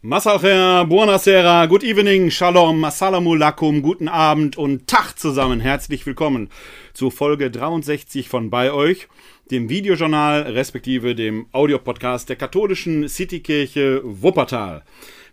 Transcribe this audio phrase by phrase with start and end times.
[0.00, 5.58] Masalcher, buonasera, good evening, shalom, assalamu alaikum, guten Abend und Tag zusammen.
[5.58, 6.50] Herzlich willkommen
[6.94, 9.08] zu Folge 63 von Bei euch,
[9.50, 14.84] dem Videojournal respektive dem Audiopodcast der katholischen Citykirche Wuppertal.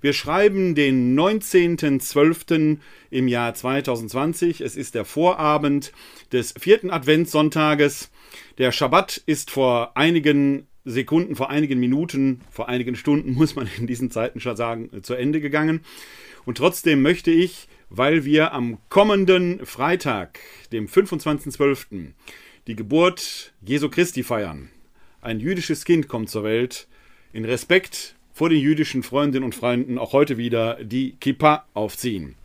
[0.02, 2.80] Wir schreiben den 19.12.
[3.12, 4.62] im Jahr 2020.
[4.62, 5.92] Es ist der Vorabend
[6.32, 8.10] des vierten Adventssonntages.
[8.58, 13.88] Der Schabbat ist vor einigen Sekunden, vor einigen Minuten, vor einigen Stunden, muss man in
[13.88, 15.82] diesen Zeiten schon sagen, zu Ende gegangen.
[16.46, 20.40] Und trotzdem möchte ich, weil wir am kommenden Freitag,
[20.72, 22.14] dem 25.12.,
[22.68, 24.70] die Geburt Jesu Christi feiern,
[25.22, 26.88] ein jüdisches Kind kommt zur Welt,
[27.34, 32.36] in Respekt vor den jüdischen Freundinnen und Freunden auch heute wieder die Kippa aufziehen.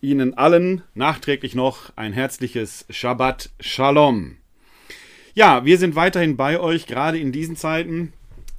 [0.00, 4.36] Ihnen allen nachträglich noch ein herzliches Shabbat Shalom.
[5.36, 8.12] Ja, wir sind weiterhin bei euch, gerade in diesen Zeiten.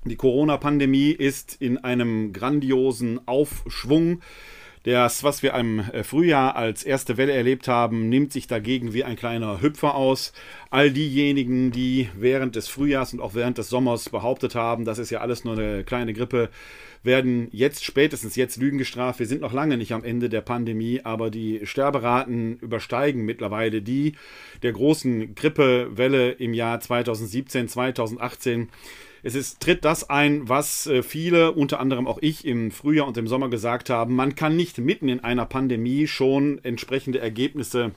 [0.04, 4.20] Die Corona-Pandemie ist in einem grandiosen Aufschwung.
[4.86, 9.04] Das, was wir im äh, Frühjahr als erste Welle erlebt haben, nimmt sich dagegen wie
[9.04, 10.32] ein kleiner Hüpfer aus.
[10.70, 15.10] All diejenigen, die während des Frühjahrs und auch während des Sommers behauptet haben, das ist
[15.10, 16.52] ja alles nur eine kleine Grippe,
[17.02, 19.18] werden jetzt spätestens jetzt Lügen gestraft.
[19.18, 24.14] Wir sind noch lange nicht am Ende der Pandemie, aber die Sterberaten übersteigen mittlerweile die
[24.62, 28.70] der großen Grippewelle im Jahr 2017, 2018.
[29.26, 33.18] Es ist, tritt das ein, was äh, viele, unter anderem auch ich, im Frühjahr und
[33.18, 34.14] im Sommer gesagt haben.
[34.14, 37.94] Man kann nicht mitten in einer Pandemie schon entsprechende Ergebnisse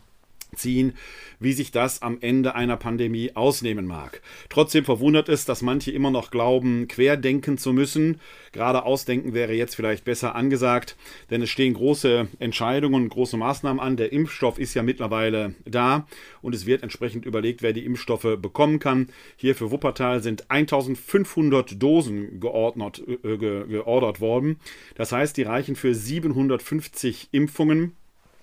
[0.55, 0.95] ziehen,
[1.41, 4.23] wie sich das am Ende einer Pandemie ausnehmen mag.
[4.49, 8.21] Trotzdem verwundert es, dass manche immer noch glauben, querdenken zu müssen.
[8.53, 10.97] Gerade ausdenken wäre jetzt vielleicht besser angesagt,
[11.31, 13.97] denn es stehen große Entscheidungen, große Maßnahmen an.
[13.97, 16.07] Der Impfstoff ist ja mittlerweile da
[16.43, 19.09] und es wird entsprechend überlegt, wer die Impfstoffe bekommen kann.
[19.37, 24.59] Hier für Wuppertal sind 1500 Dosen geordnet, äh, geordert worden.
[24.97, 27.95] Das heißt, die reichen für 750 Impfungen,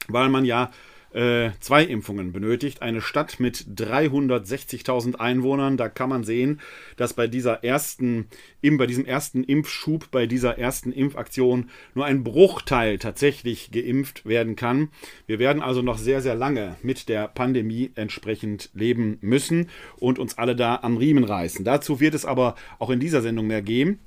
[0.08, 0.72] weil man ja
[1.16, 2.82] äh, zwei Impfungen benötigt.
[2.82, 5.78] Eine Stadt mit 360.000 Einwohnern.
[5.78, 6.60] Da kann man sehen,
[6.98, 8.28] dass bei dieser ersten,
[8.62, 14.90] bei diesem ersten Impfschub, bei dieser ersten Impfaktion nur ein Bruchteil tatsächlich geimpft werden kann.
[15.26, 20.38] Wir werden also noch sehr, sehr lange mit der Pandemie entsprechend leben müssen und uns
[20.38, 21.64] alle da am Riemen reißen.
[21.64, 24.00] Dazu wird es aber auch in dieser Sendung mehr geben.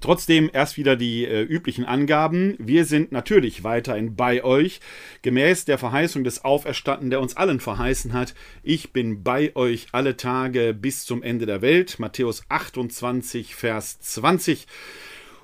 [0.00, 2.54] Trotzdem erst wieder die äh, üblichen Angaben.
[2.58, 4.80] Wir sind natürlich weiterhin bei euch,
[5.22, 8.34] gemäß der Verheißung des Auferstanden, der uns allen verheißen hat.
[8.62, 11.98] Ich bin bei euch alle Tage bis zum Ende der Welt.
[11.98, 14.66] Matthäus 28, Vers 20.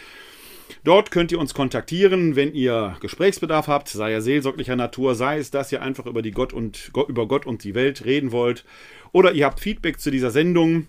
[0.84, 5.50] Dort könnt ihr uns kontaktieren, wenn ihr Gesprächsbedarf habt, sei er seelsorglicher Natur, sei es,
[5.52, 8.66] dass ihr einfach über, die Gott und, über Gott und die Welt reden wollt,
[9.12, 10.88] oder ihr habt Feedback zu dieser Sendung,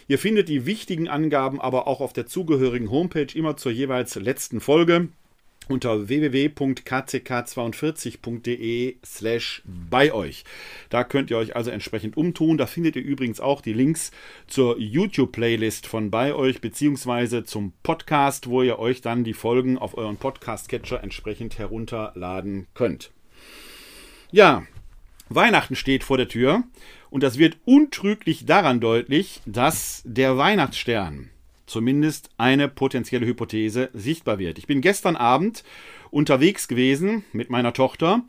[0.08, 4.60] Ihr findet die wichtigen Angaben aber auch auf der zugehörigen Homepage immer zur jeweils letzten
[4.60, 5.08] Folge
[5.68, 10.44] unter www.kck42.de slash bei euch.
[10.88, 12.58] Da könnt ihr euch also entsprechend umtun.
[12.58, 14.10] Da findet ihr übrigens auch die Links
[14.46, 19.96] zur YouTube-Playlist von bei euch beziehungsweise zum Podcast, wo ihr euch dann die Folgen auf
[19.96, 23.10] euren Podcast-Catcher entsprechend herunterladen könnt.
[24.30, 24.64] Ja,
[25.28, 26.64] Weihnachten steht vor der Tür
[27.10, 31.31] und das wird untrüglich daran deutlich, dass der Weihnachtsstern
[31.72, 34.58] zumindest eine potenzielle Hypothese sichtbar wird.
[34.58, 35.64] Ich bin gestern Abend
[36.10, 38.22] unterwegs gewesen mit meiner Tochter.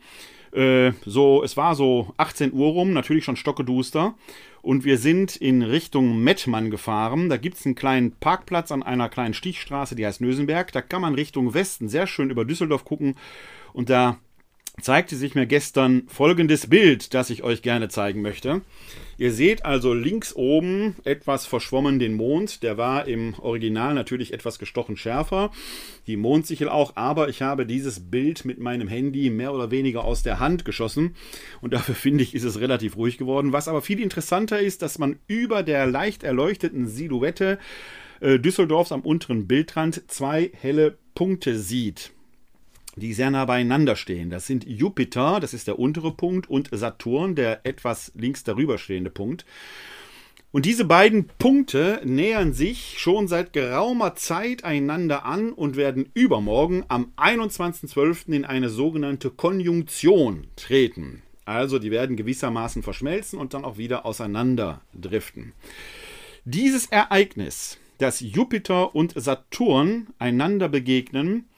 [0.52, 4.14] Äh, so, es war so 18 Uhr rum, natürlich schon stockeduster.
[4.62, 7.28] Und wir sind in Richtung Mettmann gefahren.
[7.28, 10.72] Da gibt es einen kleinen Parkplatz an einer kleinen Stichstraße, die heißt Nösenberg.
[10.72, 13.16] Da kann man Richtung Westen sehr schön über Düsseldorf gucken.
[13.74, 14.18] Und da
[14.80, 18.62] zeigte sich mir gestern folgendes Bild, das ich euch gerne zeigen möchte.
[19.16, 22.62] Ihr seht also links oben etwas verschwommen den Mond.
[22.64, 25.52] Der war im Original natürlich etwas gestochen schärfer.
[26.08, 30.24] Die Mondsichel auch, aber ich habe dieses Bild mit meinem Handy mehr oder weniger aus
[30.24, 31.14] der Hand geschossen.
[31.60, 33.52] Und dafür finde ich, ist es relativ ruhig geworden.
[33.52, 37.58] Was aber viel interessanter ist, dass man über der leicht erleuchteten Silhouette
[38.20, 42.10] äh, Düsseldorfs am unteren Bildrand zwei helle Punkte sieht,
[42.96, 44.30] die sehr nah beieinander stehen.
[44.30, 49.10] Das sind Jupiter, das ist der untere Punkt, und Saturn, der etwas links darüber stehende
[49.10, 49.44] Punkt.
[50.54, 56.84] Und diese beiden Punkte nähern sich schon seit geraumer Zeit einander an und werden übermorgen
[56.86, 58.32] am 21.12.
[58.32, 61.22] in eine sogenannte Konjunktion treten.
[61.44, 65.54] Also die werden gewissermaßen verschmelzen und dann auch wieder auseinanderdriften.
[66.44, 71.48] Dieses Ereignis, dass Jupiter und Saturn einander begegnen,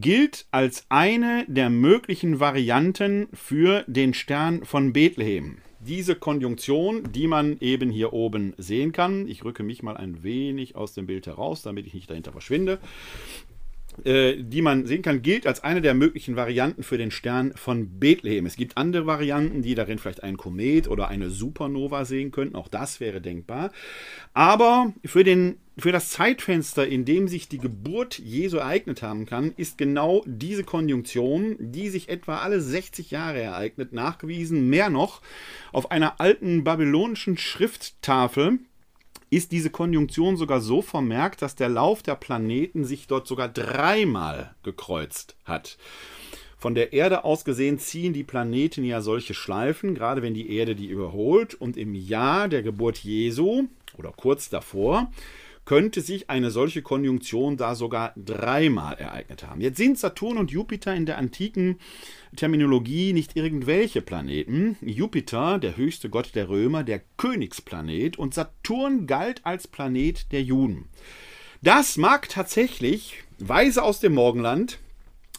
[0.00, 7.58] gilt als eine der möglichen Varianten für den Stern von Bethlehem diese Konjunktion, die man
[7.60, 9.28] eben hier oben sehen kann.
[9.28, 12.80] Ich rücke mich mal ein wenig aus dem Bild heraus, damit ich nicht dahinter verschwinde.
[14.04, 17.98] Äh, die man sehen kann, gilt als eine der möglichen Varianten für den Stern von
[17.98, 18.46] Bethlehem.
[18.46, 22.56] Es gibt andere Varianten, die darin vielleicht einen Komet oder eine Supernova sehen könnten.
[22.56, 23.72] Auch das wäre denkbar.
[24.34, 29.52] Aber für den für das Zeitfenster, in dem sich die Geburt Jesu ereignet haben kann,
[29.58, 34.70] ist genau diese Konjunktion, die sich etwa alle 60 Jahre ereignet, nachgewiesen.
[34.70, 35.20] Mehr noch,
[35.72, 38.58] auf einer alten babylonischen Schrifttafel
[39.30, 44.54] ist diese Konjunktion sogar so vermerkt, dass der Lauf der Planeten sich dort sogar dreimal
[44.62, 45.78] gekreuzt hat.
[46.58, 50.74] Von der Erde aus gesehen ziehen die Planeten ja solche Schleifen, gerade wenn die Erde
[50.74, 51.54] die überholt.
[51.54, 53.64] Und im Jahr der Geburt Jesu
[53.98, 55.10] oder kurz davor
[55.66, 59.60] könnte sich eine solche Konjunktion da sogar dreimal ereignet haben.
[59.60, 61.78] Jetzt sind Saturn und Jupiter in der antiken
[62.36, 64.76] Terminologie nicht irgendwelche Planeten.
[64.80, 70.86] Jupiter, der höchste Gott der Römer, der Königsplanet und Saturn galt als Planet der Juden.
[71.62, 74.78] Das mag tatsächlich Weise aus dem Morgenland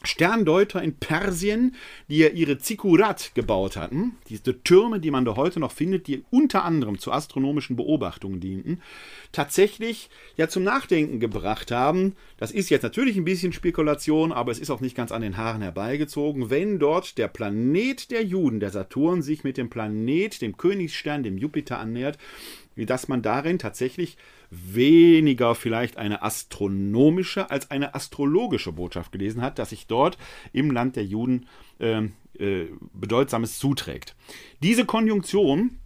[0.03, 1.75] Sterndeuter in Persien,
[2.07, 6.23] die ja ihre Zikurat gebaut hatten, diese Türme, die man da heute noch findet, die
[6.29, 8.81] unter anderem zu astronomischen Beobachtungen dienten,
[9.31, 12.15] tatsächlich ja zum Nachdenken gebracht haben.
[12.37, 15.37] Das ist jetzt natürlich ein bisschen Spekulation, aber es ist auch nicht ganz an den
[15.37, 20.57] Haaren herbeigezogen, wenn dort der Planet der Juden, der Saturn, sich mit dem Planet, dem
[20.57, 22.17] Königsstern, dem Jupiter annähert,
[22.75, 24.17] wie dass man darin tatsächlich
[24.49, 30.17] weniger vielleicht eine astronomische als eine astrologische Botschaft gelesen hat, dass sich dort
[30.53, 31.47] im Land der Juden
[31.79, 32.03] äh,
[32.39, 34.15] äh, Bedeutsames zuträgt.
[34.61, 35.79] Diese Konjunktion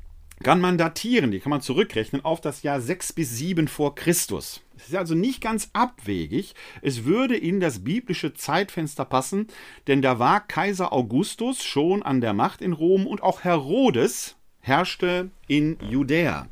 [0.44, 4.62] kann man datieren, die kann man zurückrechnen auf das Jahr 6 bis 7 vor Christus.
[4.76, 6.56] Es ist also nicht ganz abwegig.
[6.82, 9.48] Es würde in das biblische Zeitfenster passen,
[9.88, 15.30] denn da war Kaiser Augustus schon an der Macht in Rom und auch Herodes herrschte
[15.48, 16.48] in Judäa.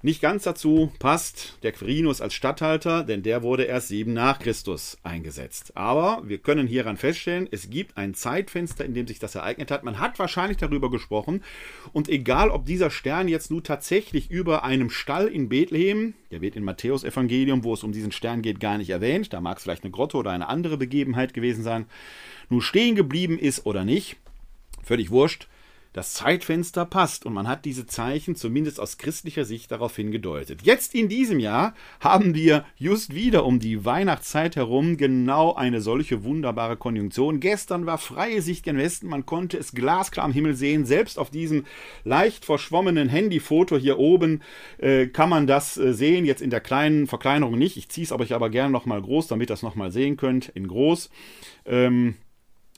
[0.00, 4.96] Nicht ganz dazu passt der Quirinus als Statthalter, denn der wurde erst sieben nach Christus
[5.02, 5.76] eingesetzt.
[5.76, 9.82] Aber wir können hieran feststellen, es gibt ein Zeitfenster, in dem sich das ereignet hat.
[9.82, 11.42] Man hat wahrscheinlich darüber gesprochen.
[11.92, 16.54] Und egal, ob dieser Stern jetzt nun tatsächlich über einem Stall in Bethlehem, der wird
[16.54, 19.64] in Matthäus Evangelium, wo es um diesen Stern geht, gar nicht erwähnt, da mag es
[19.64, 21.86] vielleicht eine Grotte oder eine andere Begebenheit gewesen sein,
[22.50, 24.16] nun stehen geblieben ist oder nicht,
[24.84, 25.48] völlig wurscht
[25.92, 30.62] das Zeitfenster passt und man hat diese Zeichen zumindest aus christlicher Sicht darauf hingedeutet.
[30.62, 36.24] Jetzt in diesem Jahr haben wir just wieder um die Weihnachtszeit herum genau eine solche
[36.24, 37.40] wunderbare Konjunktion.
[37.40, 40.84] Gestern war freie Sicht gen Westen, man konnte es glasklar am Himmel sehen.
[40.84, 41.64] Selbst auf diesem
[42.04, 44.42] leicht verschwommenen Handyfoto hier oben
[44.78, 46.24] äh, kann man das äh, sehen.
[46.24, 47.76] Jetzt in der kleinen Verkleinerung nicht.
[47.76, 50.68] Ich ziehe es euch aber gerne nochmal groß, damit ihr das nochmal sehen könnt in
[50.68, 51.10] groß.
[51.66, 52.16] Ähm,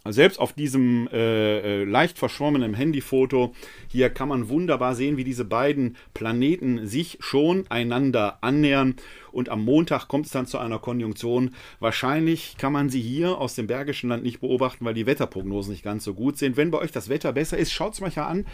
[0.08, 3.54] selbst auf diesem äh, äh, leicht verschwommenen Handyfoto
[3.88, 8.96] hier kann man wunderbar sehen, wie diese beiden Planeten sich schon einander annähern.
[9.32, 11.54] Und am Montag kommt es dann zu einer Konjunktion.
[11.78, 15.84] Wahrscheinlich kann man sie hier aus dem Bergischen Land nicht beobachten, weil die Wetterprognosen nicht
[15.84, 16.56] ganz so gut sind.
[16.56, 18.46] Wenn bei euch das Wetter besser ist, schaut es mal an.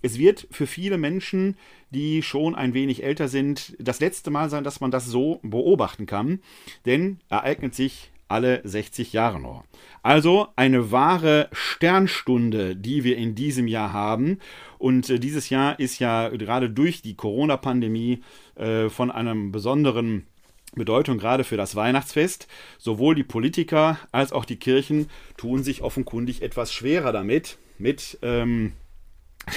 [0.00, 1.56] Es wird für viele Menschen,
[1.90, 6.06] die schon ein wenig älter sind, das letzte Mal sein, dass man das so beobachten
[6.06, 6.40] kann.
[6.86, 9.64] Denn ereignet sich alle 60 Jahre nur.
[10.02, 14.38] Also eine wahre Sternstunde, die wir in diesem Jahr haben.
[14.78, 18.22] Und äh, dieses Jahr ist ja gerade durch die Corona-Pandemie
[18.56, 20.26] äh, von einem besonderen
[20.74, 22.48] Bedeutung gerade für das Weihnachtsfest.
[22.78, 28.72] Sowohl die Politiker als auch die Kirchen tun sich offenkundig etwas schwerer damit, mit ähm,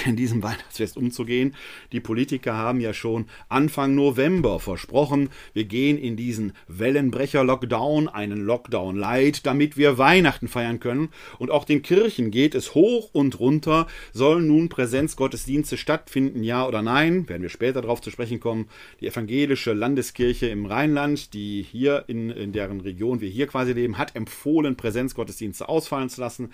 [0.04, 1.54] in diesem Weihnachtsfest umzugehen.
[1.92, 8.96] Die Politiker haben ja schon Anfang November versprochen, wir gehen in diesen Wellenbrecher-Lockdown, einen Lockdown
[8.96, 11.10] light, damit wir Weihnachten feiern können.
[11.38, 13.86] Und auch den Kirchen geht es hoch und runter.
[14.12, 17.28] Sollen nun Präsenzgottesdienste stattfinden, ja oder nein?
[17.28, 18.68] Werden wir später darauf zu sprechen kommen.
[19.00, 23.98] Die evangelische Landeskirche im Rheinland, die hier in, in deren Region wir hier quasi leben,
[23.98, 26.50] hat empfohlen, Präsenzgottesdienste ausfallen zu lassen.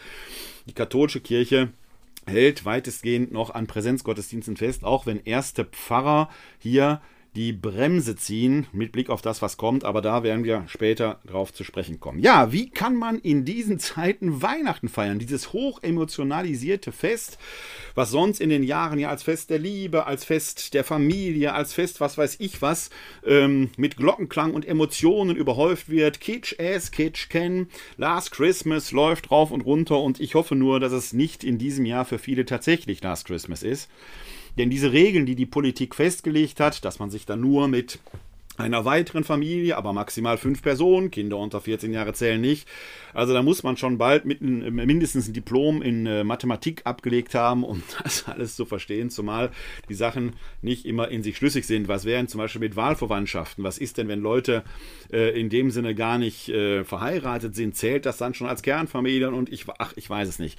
[0.66, 1.70] Die katholische Kirche
[2.26, 7.00] hält weitestgehend noch an Präsenzgottesdiensten fest, auch wenn erste Pfarrer hier
[7.34, 11.52] die Bremse ziehen mit Blick auf das, was kommt, aber da werden wir später drauf
[11.52, 12.18] zu sprechen kommen.
[12.18, 15.18] Ja, wie kann man in diesen Zeiten Weihnachten feiern?
[15.18, 17.38] Dieses hoch emotionalisierte Fest,
[17.94, 21.72] was sonst in den Jahren ja als Fest der Liebe, als Fest der Familie, als
[21.72, 22.90] Fest, was weiß ich was,
[23.24, 26.20] ähm, mit Glockenklang und Emotionen überhäuft wird.
[26.20, 30.92] Kitsch ass, Kitsch can, Last Christmas läuft rauf und runter und ich hoffe nur, dass
[30.92, 33.88] es nicht in diesem Jahr für viele tatsächlich Last Christmas ist.
[34.58, 37.98] Denn diese Regeln, die die Politik festgelegt hat, dass man sich dann nur mit
[38.58, 42.68] einer weiteren Familie, aber maximal fünf Personen, Kinder unter 14 Jahre zählen nicht.
[43.14, 47.34] Also da muss man schon bald mit ein, mindestens ein Diplom in äh, Mathematik abgelegt
[47.34, 49.50] haben, um das alles zu verstehen, zumal
[49.88, 51.88] die Sachen nicht immer in sich schlüssig sind.
[51.88, 53.64] Was wären zum Beispiel mit Wahlverwandtschaften?
[53.64, 54.64] Was ist denn, wenn Leute
[55.10, 57.74] äh, in dem Sinne gar nicht äh, verheiratet sind?
[57.74, 59.30] Zählt das dann schon als Kernfamilie?
[59.30, 60.58] Und ich, ach, ich weiß es nicht.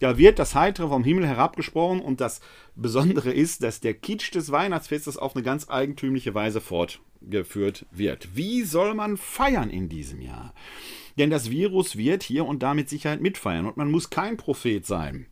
[0.00, 2.40] Da wird das Heitere vom Himmel herabgesprochen und das
[2.80, 8.28] Besondere ist, dass der Kitsch des Weihnachtsfestes auf eine ganz eigentümliche Weise fortgeführt wird.
[8.34, 10.54] Wie soll man feiern in diesem Jahr?
[11.18, 14.86] Denn das Virus wird hier und da mit Sicherheit mitfeiern und man muss kein Prophet
[14.86, 15.26] sein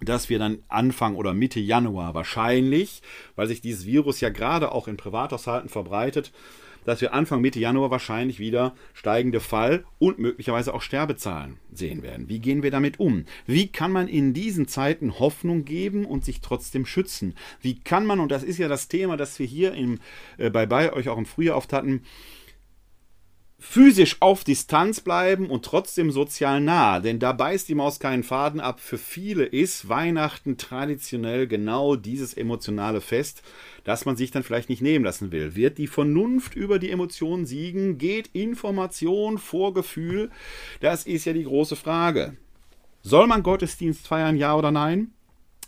[0.00, 3.00] dass wir dann Anfang oder Mitte Januar wahrscheinlich,
[3.34, 6.32] weil sich dieses Virus ja gerade auch in Privathaushalten verbreitet,
[6.86, 12.28] dass wir Anfang Mitte Januar wahrscheinlich wieder steigende Fall- und möglicherweise auch Sterbezahlen sehen werden.
[12.28, 13.26] Wie gehen wir damit um?
[13.46, 17.34] Wie kann man in diesen Zeiten Hoffnung geben und sich trotzdem schützen?
[17.60, 19.98] Wie kann man, und das ist ja das Thema, das wir hier im,
[20.38, 22.02] äh, bei, bei euch auch im Frühjahr oft hatten,
[23.58, 28.60] physisch auf Distanz bleiben und trotzdem sozial nah, denn da beißt die Maus keinen Faden
[28.60, 28.80] ab.
[28.80, 33.42] Für viele ist Weihnachten traditionell genau dieses emotionale Fest,
[33.84, 35.56] das man sich dann vielleicht nicht nehmen lassen will.
[35.56, 37.98] Wird die Vernunft über die Emotionen siegen?
[37.98, 40.30] Geht Information vor Gefühl?
[40.80, 42.36] Das ist ja die große Frage.
[43.02, 45.12] Soll man Gottesdienst feiern, ja oder nein?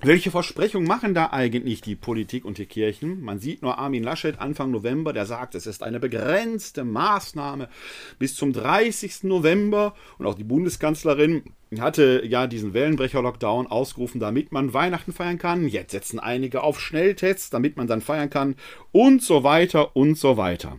[0.00, 3.20] Welche Versprechungen machen da eigentlich die Politik und die Kirchen?
[3.20, 7.68] Man sieht nur Armin Laschet Anfang November, der sagt, es ist eine begrenzte Maßnahme
[8.16, 9.24] bis zum 30.
[9.24, 9.94] November.
[10.18, 11.42] Und auch die Bundeskanzlerin
[11.80, 15.66] hatte ja diesen Wellenbrecher-Lockdown ausgerufen, damit man Weihnachten feiern kann.
[15.66, 18.54] Jetzt setzen einige auf Schnelltests, damit man dann feiern kann.
[18.92, 20.78] Und so weiter und so weiter.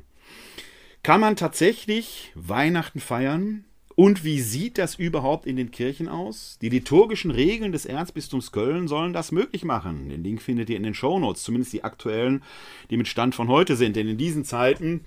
[1.04, 3.66] Kann man tatsächlich Weihnachten feiern?
[4.00, 6.58] Und wie sieht das überhaupt in den Kirchen aus?
[6.62, 10.08] Die liturgischen Regeln des Erzbistums Köln sollen das möglich machen.
[10.08, 12.42] Den Link findet ihr in den Shownotes, zumindest die aktuellen,
[12.90, 13.98] die mit Stand von heute sind.
[13.98, 15.04] Denn in diesen Zeiten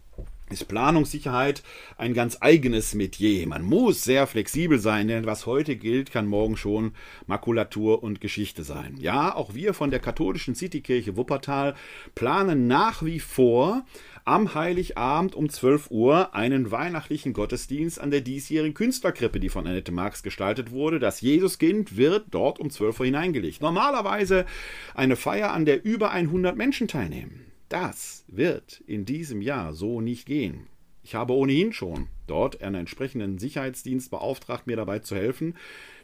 [0.51, 1.63] ist Planungssicherheit
[1.97, 3.47] ein ganz eigenes Metier.
[3.49, 6.93] Man muss sehr flexibel sein, denn was heute gilt, kann morgen schon
[7.27, 8.97] Makulatur und Geschichte sein.
[8.99, 11.75] Ja, auch wir von der katholischen Citykirche Wuppertal
[12.15, 13.87] planen nach wie vor
[14.25, 19.93] am Heiligabend um 12 Uhr einen weihnachtlichen Gottesdienst an der diesjährigen Künstlerkrippe, die von Annette
[19.93, 20.99] Marx gestaltet wurde.
[20.99, 23.63] Das Jesuskind wird dort um 12 Uhr hineingelegt.
[23.63, 24.47] Normalerweise
[24.95, 27.47] eine Feier, an der über 100 Menschen teilnehmen.
[27.69, 30.67] Das wird in diesem Jahr so nicht gehen.
[31.03, 35.57] Ich habe ohnehin schon dort einen entsprechenden Sicherheitsdienst beauftragt, mir dabei zu helfen,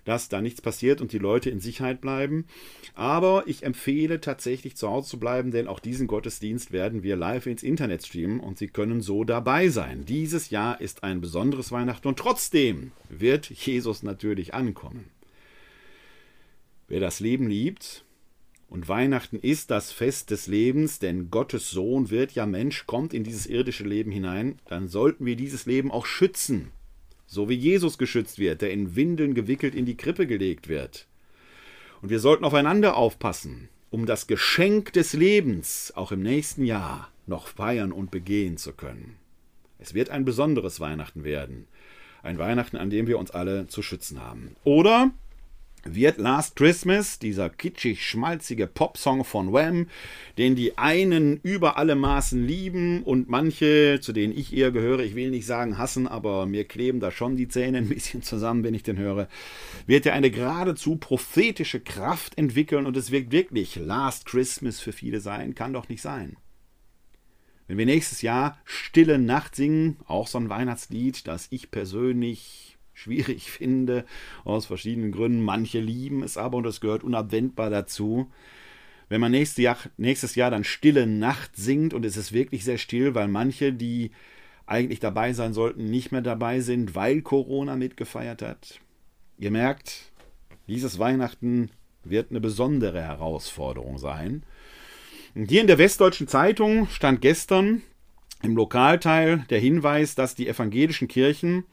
[0.09, 2.47] dass da nichts passiert und die Leute in Sicherheit bleiben.
[2.95, 7.47] Aber ich empfehle tatsächlich zu Hause zu bleiben, denn auch diesen Gottesdienst werden wir live
[7.47, 10.07] ins Internet streamen und Sie können so dabei sein.
[10.07, 15.11] Dieses Jahr ist ein besonderes Weihnachten und trotzdem wird Jesus natürlich ankommen.
[16.88, 18.05] Wer das Leben liebt,
[18.71, 23.25] und Weihnachten ist das Fest des Lebens, denn Gottes Sohn wird ja Mensch, kommt in
[23.25, 26.71] dieses irdische Leben hinein, dann sollten wir dieses Leben auch schützen
[27.29, 31.07] so wie Jesus geschützt wird, der in Windeln gewickelt in die Krippe gelegt wird.
[32.01, 37.47] Und wir sollten aufeinander aufpassen, um das Geschenk des Lebens auch im nächsten Jahr noch
[37.47, 39.17] feiern und begehen zu können.
[39.79, 41.67] Es wird ein besonderes Weihnachten werden.
[42.23, 44.57] Ein Weihnachten, an dem wir uns alle zu schützen haben.
[44.65, 45.13] Oder
[45.95, 49.88] wird Last Christmas, dieser kitschig schmalzige Popsong von Wham,
[50.38, 55.14] den die einen über alle Maßen lieben und manche, zu denen ich eher gehöre, ich
[55.14, 58.75] will nicht sagen hassen, aber mir kleben da schon die Zähne ein bisschen zusammen, wenn
[58.75, 59.28] ich den höre,
[59.87, 65.21] wird er eine geradezu prophetische Kraft entwickeln und es wird wirklich Last Christmas für viele
[65.21, 66.37] sein, kann doch nicht sein.
[67.66, 73.50] Wenn wir nächstes Jahr Stille Nacht singen, auch so ein Weihnachtslied, das ich persönlich schwierig
[73.50, 74.05] finde,
[74.45, 75.43] aus verschiedenen Gründen.
[75.43, 78.31] Manche lieben es aber und es gehört unabwendbar dazu.
[79.09, 82.76] Wenn man nächstes Jahr, nächstes Jahr dann Stille Nacht singt und es ist wirklich sehr
[82.76, 84.11] still, weil manche, die
[84.67, 88.81] eigentlich dabei sein sollten, nicht mehr dabei sind, weil Corona mitgefeiert hat.
[89.38, 90.12] Ihr merkt,
[90.67, 91.71] dieses Weihnachten
[92.05, 94.43] wird eine besondere Herausforderung sein.
[95.35, 97.83] Und hier in der Westdeutschen Zeitung stand gestern
[98.43, 101.64] im Lokalteil der Hinweis, dass die evangelischen Kirchen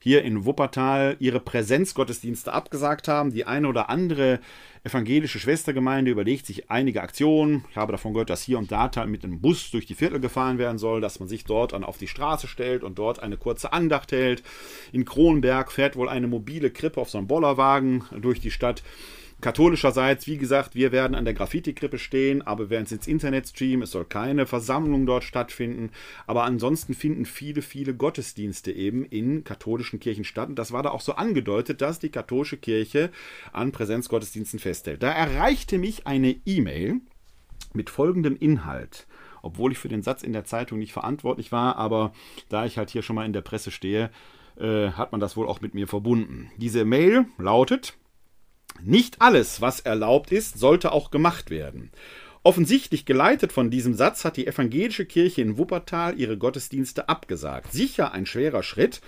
[0.00, 3.32] hier in Wuppertal ihre Präsenzgottesdienste abgesagt haben.
[3.32, 4.40] Die eine oder andere
[4.84, 7.64] evangelische Schwestergemeinde überlegt sich einige Aktionen.
[7.70, 10.58] Ich habe davon gehört, dass hier und da mit einem Bus durch die Viertel gefahren
[10.58, 13.72] werden soll, dass man sich dort dann auf die Straße stellt und dort eine kurze
[13.72, 14.42] Andacht hält.
[14.92, 18.82] In Kronberg fährt wohl eine mobile Krippe auf so einem Bollerwagen durch die Stadt.
[19.40, 23.48] Katholischerseits, wie gesagt, wir werden an der Graffiti-Krippe stehen, aber wir werden es ins Internet
[23.48, 23.82] streamen.
[23.82, 25.90] Es soll keine Versammlung dort stattfinden.
[26.26, 30.48] Aber ansonsten finden viele, viele Gottesdienste eben in katholischen Kirchen statt.
[30.48, 33.10] Und das war da auch so angedeutet, dass die katholische Kirche
[33.52, 35.04] an Präsenzgottesdiensten festhält.
[35.04, 37.00] Da erreichte mich eine E-Mail
[37.74, 39.06] mit folgendem Inhalt
[39.40, 42.12] obwohl ich für den Satz in der Zeitung nicht verantwortlich war, aber
[42.48, 44.10] da ich halt hier schon mal in der Presse stehe,
[44.58, 46.50] äh, hat man das wohl auch mit mir verbunden.
[46.56, 47.96] Diese Mail lautet,
[48.82, 51.90] nicht alles, was erlaubt ist, sollte auch gemacht werden.
[52.42, 57.72] Offensichtlich geleitet von diesem Satz hat die evangelische Kirche in Wuppertal ihre Gottesdienste abgesagt.
[57.72, 59.00] Sicher ein schwerer Schritt.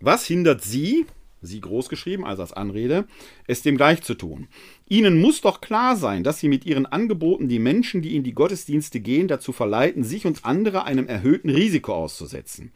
[0.00, 1.06] Was hindert Sie,
[1.40, 3.06] Sie großgeschrieben, also als Anrede,
[3.46, 4.48] es dem gleich zu tun?
[4.88, 8.34] Ihnen muss doch klar sein, dass Sie mit Ihren Angeboten die Menschen, die in die
[8.34, 12.72] Gottesdienste gehen, dazu verleiten, sich und andere einem erhöhten Risiko auszusetzen.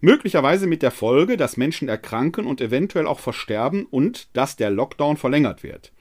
[0.00, 5.16] Möglicherweise mit der Folge, dass Menschen erkranken und eventuell auch versterben und dass der Lockdown
[5.16, 5.92] verlängert wird.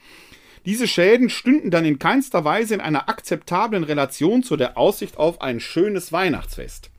[0.66, 5.42] Diese Schäden stünden dann in keinster Weise in einer akzeptablen Relation zu der Aussicht auf
[5.42, 6.92] ein schönes Weihnachtsfest.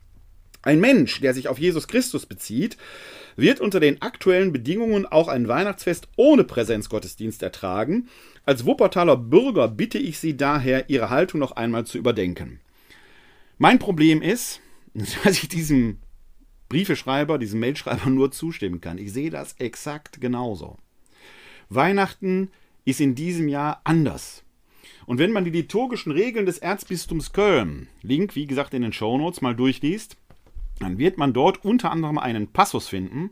[0.61, 2.77] Ein Mensch, der sich auf Jesus Christus bezieht,
[3.37, 8.09] wird unter den aktuellen Bedingungen auch ein Weihnachtsfest ohne Präsenzgottesdienst ertragen.
[8.43, 12.59] Als Wuppertaler Bürger bitte ich Sie daher, Ihre Haltung noch einmal zu überdenken.
[13.57, 14.59] Mein Problem ist,
[15.23, 15.99] dass ich diesem
[16.69, 18.97] Briefeschreiber, diesem Mailschreiber nur zustimmen kann.
[18.97, 20.77] Ich sehe das exakt genauso.
[21.69, 22.49] Weihnachten
[22.85, 24.43] ist in diesem Jahr anders.
[25.05, 29.41] Und wenn man die liturgischen Regeln des Erzbistums Köln, Link wie gesagt in den Shownotes,
[29.41, 30.17] mal durchliest,
[30.79, 33.31] dann wird man dort unter anderem einen Passus finden,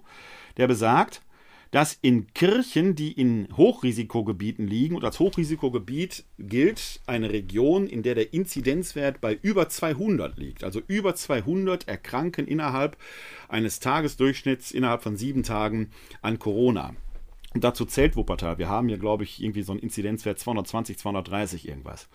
[0.57, 1.21] der besagt,
[1.71, 8.15] dass in Kirchen, die in Hochrisikogebieten liegen, und als Hochrisikogebiet gilt eine Region, in der
[8.15, 10.63] der Inzidenzwert bei über 200 liegt.
[10.63, 12.97] Also über 200 erkranken innerhalb
[13.47, 16.95] eines Tagesdurchschnitts innerhalb von sieben Tagen an Corona.
[17.53, 18.57] Und dazu zählt Wuppertal.
[18.57, 22.09] Wir haben hier, glaube ich, irgendwie so einen Inzidenzwert 220, 230 irgendwas.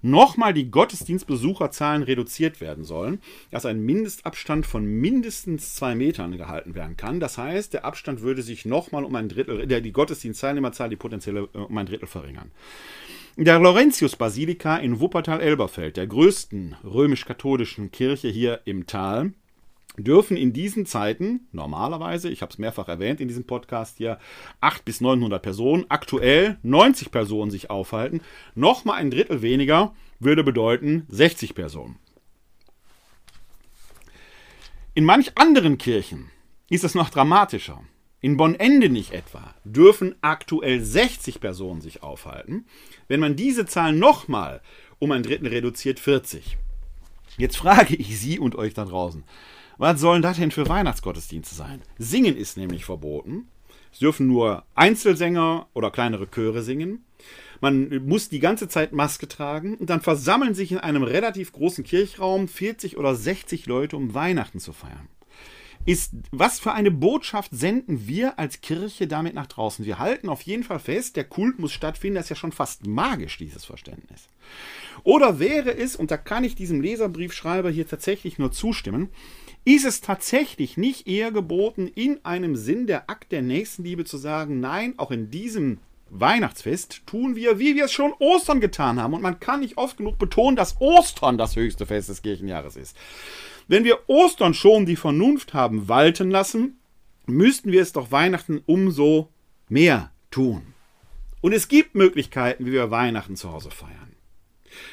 [0.00, 3.20] Nochmal die Gottesdienstbesucherzahlen reduziert werden sollen,
[3.50, 7.20] dass ein Mindestabstand von mindestens zwei Metern gehalten werden kann.
[7.20, 11.46] Das heißt, der Abstand würde sich nochmal um ein Drittel, der, die Gottesdienstteilnehmerzahl, die potenzielle,
[11.46, 12.50] um ein Drittel verringern.
[13.36, 19.32] In der Laurentius-Basilika in Wuppertal-Elberfeld, der größten römisch-katholischen Kirche hier im Tal,
[19.98, 24.18] dürfen in diesen Zeiten normalerweise, ich habe es mehrfach erwähnt in diesem Podcast hier,
[24.60, 28.20] 800 bis 900 Personen, aktuell 90 Personen sich aufhalten.
[28.54, 31.96] Nochmal ein Drittel weniger würde bedeuten 60 Personen.
[34.94, 36.30] In manch anderen Kirchen
[36.70, 37.82] ist es noch dramatischer.
[38.20, 42.66] In Bonn-Ende nicht etwa dürfen aktuell 60 Personen sich aufhalten.
[43.06, 44.60] Wenn man diese Zahl nochmal
[44.98, 46.56] um ein Drittel reduziert, 40.
[47.36, 49.22] Jetzt frage ich Sie und euch da draußen.
[49.78, 51.82] Was sollen das denn für Weihnachtsgottesdienste sein?
[51.98, 53.48] Singen ist nämlich verboten.
[53.92, 57.04] Es dürfen nur Einzelsänger oder kleinere Chöre singen.
[57.60, 61.84] Man muss die ganze Zeit Maske tragen und dann versammeln sich in einem relativ großen
[61.84, 65.08] Kirchraum 40 oder 60 Leute, um Weihnachten zu feiern.
[65.86, 69.84] Ist, was für eine Botschaft senden wir als Kirche damit nach draußen?
[69.84, 72.16] Wir halten auf jeden Fall fest, der Kult muss stattfinden.
[72.16, 74.28] Das ist ja schon fast magisch, dieses Verständnis.
[75.02, 79.08] Oder wäre es, und da kann ich diesem Leserbriefschreiber hier tatsächlich nur zustimmen,
[79.64, 84.60] ist es tatsächlich nicht eher geboten, in einem Sinn der Akt der Nächstenliebe zu sagen,
[84.60, 85.78] nein, auch in diesem
[86.10, 89.14] Weihnachtsfest tun wir, wie wir es schon Ostern getan haben.
[89.14, 92.96] Und man kann nicht oft genug betonen, dass Ostern das höchste Fest des Kirchenjahres ist.
[93.66, 96.78] Wenn wir Ostern schon die Vernunft haben walten lassen,
[97.26, 99.28] müssten wir es doch Weihnachten umso
[99.68, 100.74] mehr tun.
[101.40, 104.07] Und es gibt Möglichkeiten, wie wir Weihnachten zu Hause feiern.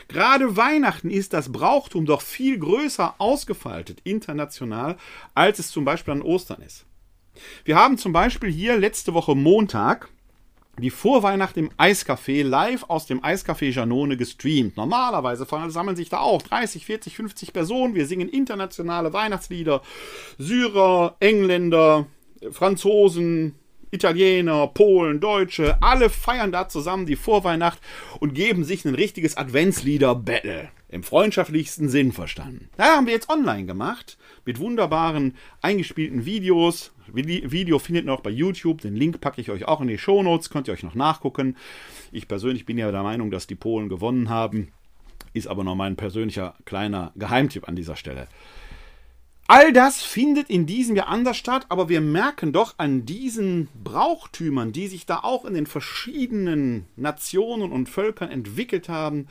[0.07, 4.97] Gerade Weihnachten ist das Brauchtum doch viel größer ausgefaltet international,
[5.33, 6.85] als es zum Beispiel an Ostern ist.
[7.63, 10.09] Wir haben zum Beispiel hier letzte Woche Montag
[10.79, 14.75] die Vorweihnacht im Eiscafé live aus dem Eiscafé Janone gestreamt.
[14.75, 17.95] Normalerweise sammeln sich da auch 30, 40, 50 Personen.
[17.95, 19.81] Wir singen internationale Weihnachtslieder.
[20.37, 22.07] Syrer, Engländer,
[22.51, 23.55] Franzosen,
[23.95, 27.79] Italiener, Polen, Deutsche, alle feiern da zusammen die Vorweihnacht
[28.19, 30.69] und geben sich ein richtiges Adventslieder-Battle.
[30.89, 32.69] Im freundschaftlichsten Sinn verstanden.
[32.77, 36.91] Da haben wir jetzt online gemacht, mit wunderbaren eingespielten Videos.
[37.07, 40.49] Video findet ihr noch bei YouTube, den Link packe ich euch auch in die Shownotes,
[40.49, 41.55] könnt ihr euch noch nachgucken.
[42.11, 44.73] Ich persönlich bin ja der Meinung, dass die Polen gewonnen haben,
[45.33, 48.27] ist aber noch mein persönlicher kleiner Geheimtipp an dieser Stelle.
[49.47, 54.71] All das findet in diesem Jahr anders statt, aber wir merken doch an diesen Brauchtümern,
[54.71, 59.27] die sich da auch in den verschiedenen Nationen und Völkern entwickelt haben,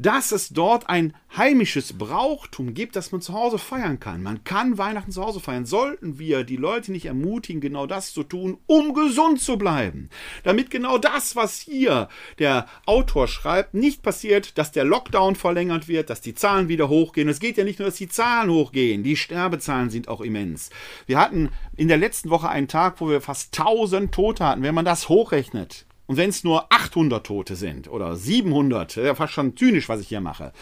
[0.00, 4.22] dass es dort ein heimisches Brauchtum gibt, das man zu Hause feiern kann.
[4.22, 5.66] Man kann Weihnachten zu Hause feiern.
[5.66, 10.08] Sollten wir die Leute nicht ermutigen, genau das zu tun, um gesund zu bleiben.
[10.42, 12.08] Damit genau das, was hier
[12.38, 17.28] der Autor schreibt, nicht passiert, dass der Lockdown verlängert wird, dass die Zahlen wieder hochgehen.
[17.28, 20.70] Es geht ja nicht nur, dass die Zahlen hochgehen, die Sterbezahlen sind auch immens.
[21.06, 24.62] Wir hatten in der letzten Woche einen Tag, wo wir fast 1000 Tote hatten.
[24.62, 29.32] Wenn man das hochrechnet, und wenn es nur 800 Tote sind oder 700, ja fast
[29.32, 30.52] schon zynisch, was ich hier mache.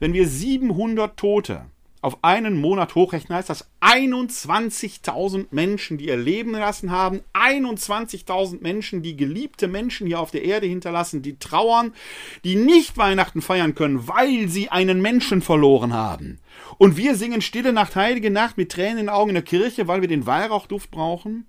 [0.00, 1.66] Wenn wir 700 Tote
[2.00, 9.04] auf einen Monat hochrechnen, heißt das 21.000 Menschen, die ihr Leben gelassen haben, 21.000 Menschen,
[9.04, 11.94] die geliebte Menschen hier auf der Erde hinterlassen, die trauern,
[12.42, 16.40] die nicht Weihnachten feiern können, weil sie einen Menschen verloren haben.
[16.78, 19.86] Und wir singen Stille Nacht, Heilige Nacht mit Tränen in den Augen in der Kirche,
[19.86, 21.46] weil wir den Weihrauchduft brauchen.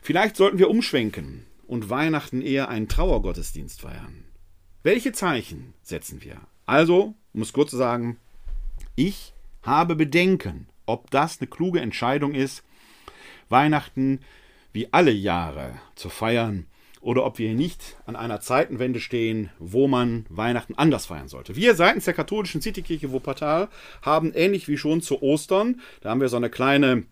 [0.00, 4.24] Vielleicht sollten wir umschwenken und Weihnachten eher einen Trauergottesdienst feiern?
[4.82, 6.36] Welche Zeichen setzen wir?
[6.66, 8.18] Also, um es kurz sagen,
[8.94, 9.32] ich
[9.62, 12.62] habe Bedenken, ob das eine kluge Entscheidung ist,
[13.48, 14.20] Weihnachten
[14.74, 16.66] wie alle Jahre zu feiern
[17.00, 21.56] oder ob wir nicht an einer Zeitenwende stehen, wo man Weihnachten anders feiern sollte.
[21.56, 23.68] Wir seitens der katholischen Citykirche Wuppertal
[24.02, 27.04] haben ähnlich wie schon zu Ostern, da haben wir so eine kleine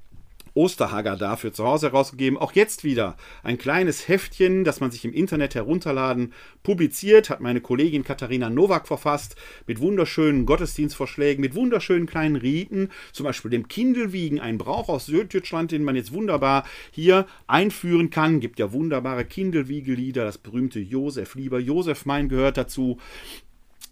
[0.61, 2.39] Osterhager dafür zu Hause herausgegeben.
[2.39, 7.63] Auch jetzt wieder ein kleines Heftchen, das man sich im Internet herunterladen publiziert, hat meine
[7.63, 14.39] Kollegin Katharina Nowak verfasst, mit wunderschönen Gottesdienstvorschlägen, mit wunderschönen kleinen Riten, zum Beispiel dem Kindelwiegen,
[14.39, 18.41] ein Brauch aus Süddeutschland, den man jetzt wunderbar hier einführen kann.
[18.41, 22.99] Gibt ja wunderbare Kindelwiegelieder, das berühmte Josef, lieber Josef mein gehört dazu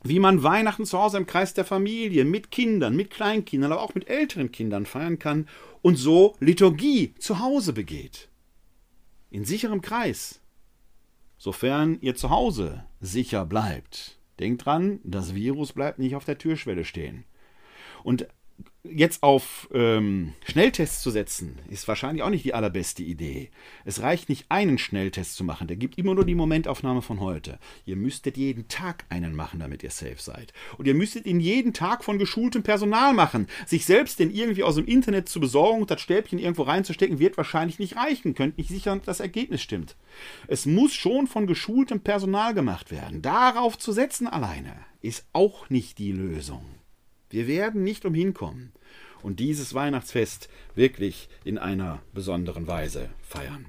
[0.03, 3.95] wie man Weihnachten zu Hause im Kreis der Familie mit Kindern, mit Kleinkindern, aber auch
[3.95, 5.49] mit älteren Kindern feiern kann
[5.83, 8.29] und so Liturgie zu Hause begeht.
[9.31, 10.41] In sicherem Kreis.
[11.37, 14.19] Sofern ihr zu Hause sicher bleibt.
[14.39, 17.25] Denkt dran, das Virus bleibt nicht auf der Türschwelle stehen.
[18.03, 18.29] Und
[18.93, 23.51] jetzt auf ähm, Schnelltests zu setzen, ist wahrscheinlich auch nicht die allerbeste Idee.
[23.85, 25.69] Es reicht nicht, einen Schnelltest zu machen.
[25.69, 27.59] Der gibt immer nur die Momentaufnahme von heute.
[27.85, 30.53] Ihr müsstet jeden Tag einen machen, damit ihr safe seid.
[30.77, 33.47] Und ihr müsstet ihn jeden Tag von geschultem Personal machen.
[33.67, 37.37] Sich selbst den irgendwie aus dem Internet zu besorgen und das Stäbchen irgendwo reinzustecken, wird
[37.37, 38.35] wahrscheinlich nicht reichen.
[38.35, 39.97] Könnt nicht sichern, dass das Ergebnis stimmt.
[40.47, 43.23] Es muss schon von geschultem Personal gemacht werden.
[43.23, 46.65] Darauf zu setzen alleine ist auch nicht die Lösung.
[47.31, 48.73] Wir werden nicht umhin kommen
[49.23, 53.67] und dieses Weihnachtsfest wirklich in einer besonderen Weise feiern.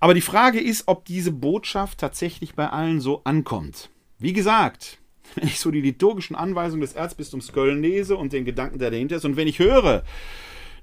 [0.00, 3.88] Aber die Frage ist, ob diese Botschaft tatsächlich bei allen so ankommt.
[4.18, 4.98] Wie gesagt,
[5.34, 9.16] wenn ich so die liturgischen Anweisungen des Erzbistums Köln lese und den Gedanken, der dahinter
[9.16, 10.04] ist, und wenn ich höre,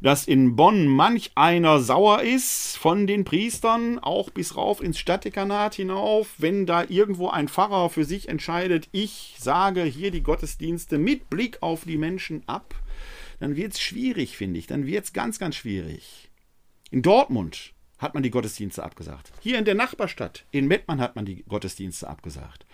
[0.02, 5.76] dass in Bonn manch einer sauer ist von den Priestern, auch bis rauf ins Stadtdekanat
[5.76, 11.30] hinauf, wenn da irgendwo ein Pfarrer für sich entscheidet, ich sage hier die Gottesdienste mit
[11.30, 12.74] Blick auf die Menschen ab,
[13.40, 14.68] dann wird es schwierig, finde ich.
[14.68, 16.30] Dann wird es ganz, ganz schwierig.
[16.90, 19.32] In Dortmund hat man die Gottesdienste abgesagt.
[19.40, 22.66] Hier in der Nachbarstadt, in Mettmann, hat man die Gottesdienste abgesagt.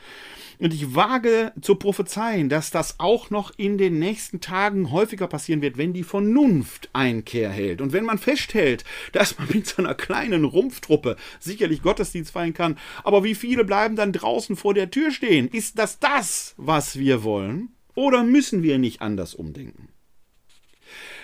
[0.60, 5.62] Und ich wage zu prophezeien, dass das auch noch in den nächsten Tagen häufiger passieren
[5.62, 7.82] wird, wenn die Vernunft Einkehr hält.
[7.82, 12.78] Und wenn man festhält, dass man mit so einer kleinen Rumpftruppe sicherlich Gottesdienst feiern kann,
[13.04, 15.50] aber wie viele bleiben dann draußen vor der Tür stehen?
[15.50, 17.70] Ist das das, was wir wollen?
[17.94, 19.90] Oder müssen wir nicht anders umdenken?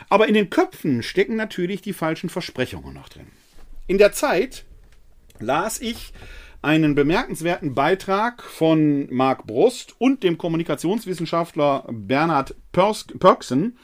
[0.10, 3.28] Aber in den Köpfen stecken natürlich die falschen Versprechungen noch drin.
[3.86, 4.66] In der Zeit
[5.40, 6.14] las ich
[6.62, 13.78] einen bemerkenswerten Beitrag von Marc Brust und dem Kommunikationswissenschaftler Bernhard Pörksen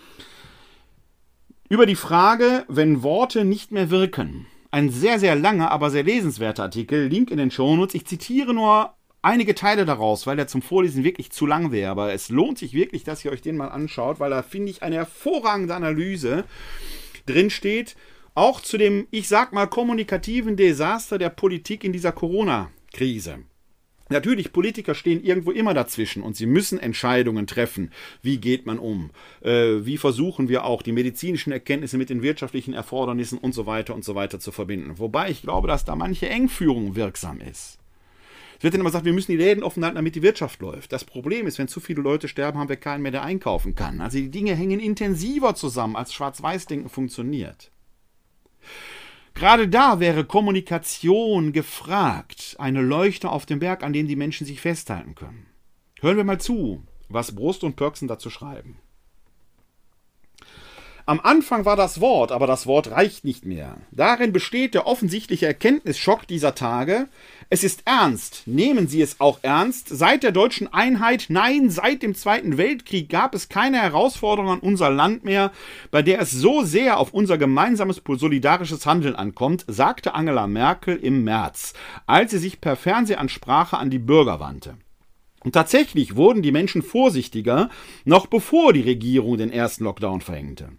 [1.68, 4.48] über die Frage, wenn Worte nicht mehr wirken.
[4.72, 7.08] Ein sehr, sehr langer, aber sehr lesenswerter Artikel.
[7.08, 7.94] Link in den Shownotes.
[7.96, 11.92] Ich zitiere nur einige Teile daraus, weil er zum Vorlesen wirklich zu lang wäre.
[11.92, 14.82] Aber es lohnt sich wirklich, dass ihr euch den mal anschaut, weil da finde ich
[14.82, 16.46] eine hervorragende Analyse
[17.26, 17.98] drin steht
[18.36, 23.40] auch zu dem, ich sag mal, kommunikativen Desaster der Politik in dieser Corona-Krise.
[24.12, 27.92] Natürlich, Politiker stehen irgendwo immer dazwischen und sie müssen Entscheidungen treffen.
[28.24, 29.12] Wie geht man um?
[29.42, 33.94] Äh, wie versuchen wir auch die medizinischen Erkenntnisse mit den wirtschaftlichen Erfordernissen und so weiter
[33.94, 34.98] und so weiter zu verbinden?
[34.98, 37.78] Wobei ich glaube, dass da manche Engführung wirksam ist.
[38.58, 40.92] Es wird dann immer gesagt, wir müssen die Läden offen halten, damit die Wirtschaft läuft.
[40.92, 44.02] Das Problem ist, wenn zu viele Leute sterben, haben wir keinen mehr, der einkaufen kann.
[44.02, 47.72] Also die Dinge hängen intensiver zusammen, als Schwarz-Weiß-Denken funktioniert.
[49.34, 54.60] Gerade da wäre Kommunikation gefragt, eine Leuchte auf dem Berg, an dem die Menschen sich
[54.60, 55.46] festhalten können.
[56.02, 58.80] Hören wir mal zu, was Brust und Pörksen dazu schreiben.
[61.06, 63.78] Am Anfang war das Wort, aber das Wort reicht nicht mehr.
[63.90, 67.08] Darin besteht der offensichtliche Erkenntnisschock dieser Tage.
[67.52, 68.44] Es ist ernst.
[68.46, 69.90] Nehmen Sie es auch ernst.
[69.90, 74.92] Seit der deutschen Einheit, nein, seit dem Zweiten Weltkrieg gab es keine Herausforderung an unser
[74.92, 75.52] Land mehr,
[75.90, 81.24] bei der es so sehr auf unser gemeinsames solidarisches Handeln ankommt, sagte Angela Merkel im
[81.24, 81.74] März,
[82.06, 84.78] als sie sich per Fernsehansprache an die Bürger wandte.
[85.44, 87.70] Und tatsächlich wurden die Menschen vorsichtiger,
[88.06, 90.70] noch bevor die Regierung den ersten Lockdown verhängte.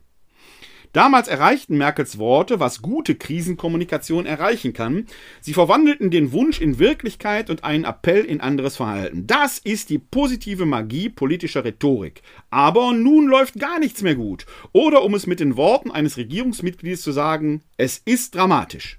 [0.92, 5.06] Damals erreichten Merkels Worte, was gute Krisenkommunikation erreichen kann.
[5.40, 9.26] Sie verwandelten den Wunsch in Wirklichkeit und einen Appell in anderes Verhalten.
[9.26, 12.22] Das ist die positive Magie politischer Rhetorik.
[12.50, 14.46] Aber nun läuft gar nichts mehr gut.
[14.72, 18.98] Oder um es mit den Worten eines Regierungsmitglieds zu sagen, es ist dramatisch.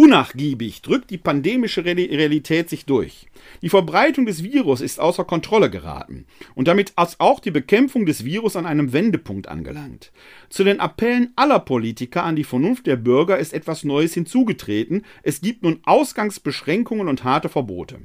[0.00, 3.26] Unnachgiebig drückt die pandemische Realität sich durch.
[3.60, 8.24] Die Verbreitung des Virus ist außer Kontrolle geraten und damit ist auch die Bekämpfung des
[8.24, 10.10] Virus an einem Wendepunkt angelangt.
[10.48, 15.04] Zu den Appellen aller Politiker an die Vernunft der Bürger ist etwas Neues hinzugetreten.
[15.22, 17.98] Es gibt nun Ausgangsbeschränkungen und harte Verbote.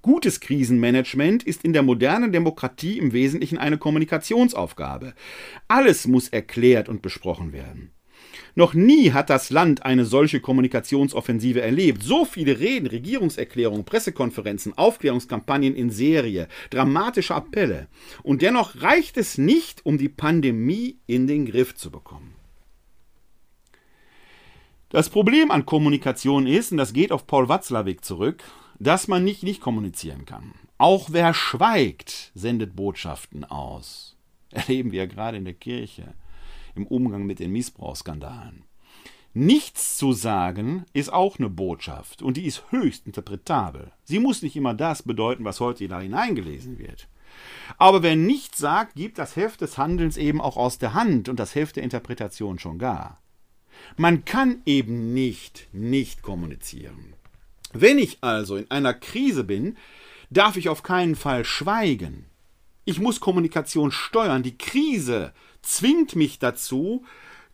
[0.00, 5.14] Gutes Krisenmanagement ist in der modernen Demokratie im Wesentlichen eine Kommunikationsaufgabe.
[5.68, 7.92] Alles muss erklärt und besprochen werden.
[8.54, 12.02] Noch nie hat das Land eine solche Kommunikationsoffensive erlebt.
[12.02, 17.88] So viele Reden, Regierungserklärungen, Pressekonferenzen, Aufklärungskampagnen in Serie, dramatische Appelle.
[18.22, 22.34] Und dennoch reicht es nicht, um die Pandemie in den Griff zu bekommen.
[24.90, 28.44] Das Problem an Kommunikation ist, und das geht auf Paul Watzlawick zurück,
[28.78, 30.52] dass man nicht nicht kommunizieren kann.
[30.76, 34.18] Auch wer schweigt, sendet Botschaften aus.
[34.50, 36.12] Erleben wir gerade in der Kirche
[36.74, 38.64] im Umgang mit den Missbrauchsskandalen.
[39.34, 43.90] Nichts zu sagen ist auch eine Botschaft und die ist höchst interpretabel.
[44.04, 47.08] Sie muss nicht immer das bedeuten, was heute da hineingelesen wird.
[47.78, 51.40] Aber wer nichts sagt, gibt das Heft des Handelns eben auch aus der Hand und
[51.40, 53.22] das Heft der Interpretation schon gar.
[53.96, 57.14] Man kann eben nicht nicht kommunizieren.
[57.72, 59.78] Wenn ich also in einer Krise bin,
[60.28, 62.26] darf ich auf keinen Fall schweigen.
[62.84, 64.42] Ich muss Kommunikation steuern.
[64.42, 65.32] Die Krise
[65.62, 67.04] zwingt mich dazu,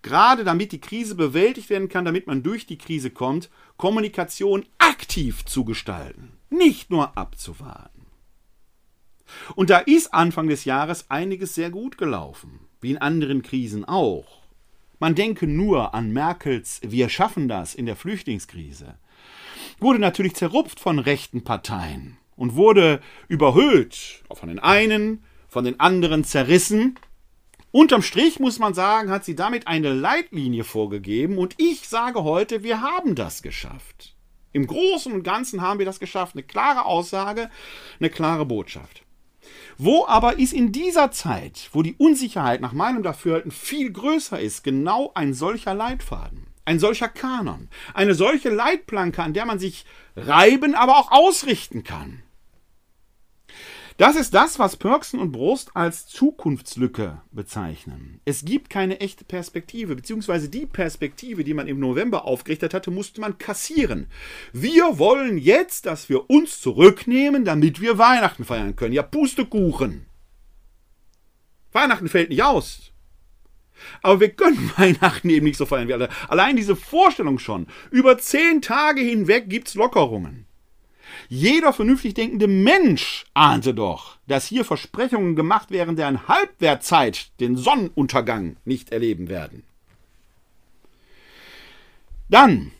[0.03, 5.45] gerade damit die Krise bewältigt werden kann, damit man durch die Krise kommt, Kommunikation aktiv
[5.45, 8.07] zu gestalten, nicht nur abzuwarten.
[9.55, 14.43] Und da ist Anfang des Jahres einiges sehr gut gelaufen, wie in anderen Krisen auch.
[14.99, 18.95] Man denke nur an Merkels Wir schaffen das in der Flüchtlingskrise.
[19.79, 26.25] Wurde natürlich zerrupft von rechten Parteien und wurde überhöht, von den einen, von den anderen
[26.25, 26.97] zerrissen
[27.71, 32.63] Unterm Strich muss man sagen, hat sie damit eine Leitlinie vorgegeben und ich sage heute,
[32.63, 34.15] wir haben das geschafft.
[34.53, 36.35] Im Großen und Ganzen haben wir das geschafft.
[36.35, 37.51] Eine klare Aussage,
[38.01, 39.03] eine klare Botschaft.
[39.77, 44.65] Wo aber ist in dieser Zeit, wo die Unsicherheit nach meinem Dafürhalten viel größer ist,
[44.65, 49.85] genau ein solcher Leitfaden, ein solcher Kanon, eine solche Leitplanke, an der man sich
[50.17, 52.23] reiben, aber auch ausrichten kann?
[53.99, 58.21] Das ist das, was Pörksen und Brust als Zukunftslücke bezeichnen.
[58.25, 63.21] Es gibt keine echte Perspektive, beziehungsweise die Perspektive, die man im November aufgerichtet hatte, musste
[63.21, 64.07] man kassieren.
[64.53, 68.95] Wir wollen jetzt, dass wir uns zurücknehmen, damit wir Weihnachten feiern können.
[68.95, 70.07] Ja, Pustekuchen.
[71.73, 72.93] Weihnachten fällt nicht aus.
[74.03, 76.09] Aber wir können Weihnachten eben nicht so feiern wie alle.
[76.29, 77.67] Allein diese Vorstellung schon.
[77.91, 80.48] Über zehn Tage hinweg gibt's Lockerungen.
[81.29, 88.57] Jeder vernünftig denkende Mensch ahnte doch, dass hier Versprechungen gemacht wären, deren Halbwertzeit den Sonnenuntergang
[88.65, 89.65] nicht erleben werden.
[92.29, 92.73] Dann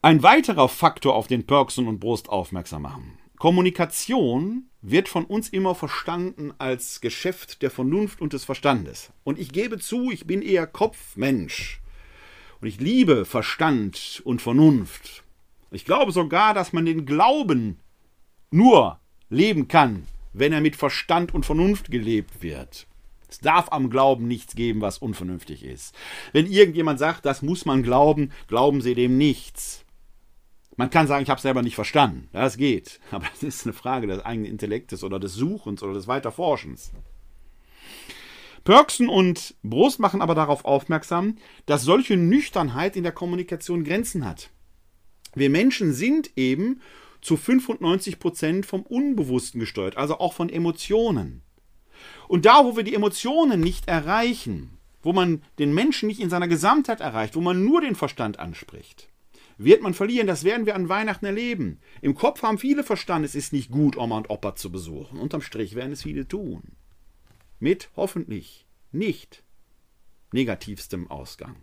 [0.00, 3.18] ein weiterer Faktor, auf den Perksen und Brust aufmerksam machen.
[3.38, 9.12] Kommunikation wird von uns immer verstanden als Geschäft der Vernunft und des Verstandes.
[9.24, 11.80] Und ich gebe zu, ich bin eher Kopfmensch.
[12.60, 15.22] Und ich liebe Verstand und Vernunft.
[15.72, 17.80] Ich glaube sogar, dass man den Glauben
[18.50, 22.86] nur leben kann, wenn er mit Verstand und Vernunft gelebt wird.
[23.28, 25.94] Es darf am Glauben nichts geben, was unvernünftig ist.
[26.32, 29.86] Wenn irgendjemand sagt, das muss man glauben, glauben Sie dem nichts.
[30.76, 32.28] Man kann sagen, ich habe es selber nicht verstanden.
[32.32, 33.00] Das geht.
[33.10, 36.92] Aber das ist eine Frage des eigenen Intellektes oder des Suchens oder des Weiterforschens.
[38.64, 44.50] Pörksen und Brust machen aber darauf aufmerksam, dass solche Nüchternheit in der Kommunikation Grenzen hat.
[45.34, 46.80] Wir Menschen sind eben
[47.20, 51.42] zu 95 Prozent vom Unbewussten gesteuert, also auch von Emotionen.
[52.28, 56.48] Und da, wo wir die Emotionen nicht erreichen, wo man den Menschen nicht in seiner
[56.48, 59.08] Gesamtheit erreicht, wo man nur den Verstand anspricht,
[59.58, 60.26] wird man verlieren.
[60.26, 61.80] Das werden wir an Weihnachten erleben.
[62.00, 65.18] Im Kopf haben viele Verstand, es ist nicht gut, Oma und Opa zu besuchen.
[65.18, 66.62] Unterm Strich werden es viele tun.
[67.60, 69.44] Mit hoffentlich nicht
[70.32, 71.56] negativstem Ausgang.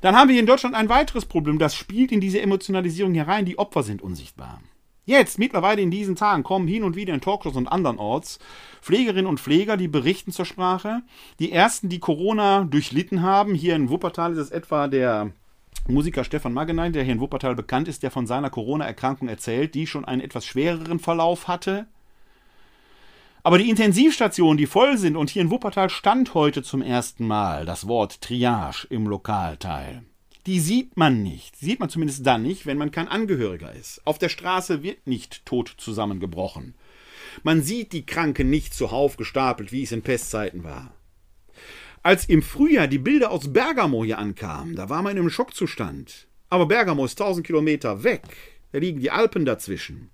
[0.00, 3.44] Dann haben wir hier in Deutschland ein weiteres Problem, das spielt in diese Emotionalisierung herein,
[3.44, 4.60] die Opfer sind unsichtbar.
[5.04, 8.38] Jetzt, mittlerweile in diesen Tagen, kommen hin und wieder in Talkshows und andernorts
[8.80, 11.02] Pflegerinnen und Pfleger, die berichten zur Sprache.
[11.38, 15.32] Die ersten, die Corona durchlitten haben, hier in Wuppertal ist es etwa der
[15.88, 19.86] Musiker Stefan Magenein, der hier in Wuppertal bekannt ist, der von seiner Corona-Erkrankung erzählt, die
[19.86, 21.86] schon einen etwas schwereren Verlauf hatte.
[23.42, 27.64] Aber die Intensivstationen, die voll sind, und hier in Wuppertal stand heute zum ersten Mal
[27.64, 30.04] das Wort Triage im Lokalteil.
[30.46, 31.56] Die sieht man nicht.
[31.56, 34.00] Sieht man zumindest dann nicht, wenn man kein Angehöriger ist.
[34.06, 36.74] Auf der Straße wird nicht tot zusammengebrochen.
[37.42, 40.92] Man sieht die Kranken nicht zuhauf gestapelt, wie es in Pestzeiten war.
[42.02, 46.26] Als im Frühjahr die Bilder aus Bergamo hier ankamen, da war man einem Schockzustand.
[46.48, 48.22] Aber Bergamo ist 1000 Kilometer weg.
[48.72, 50.10] Da liegen die Alpen dazwischen.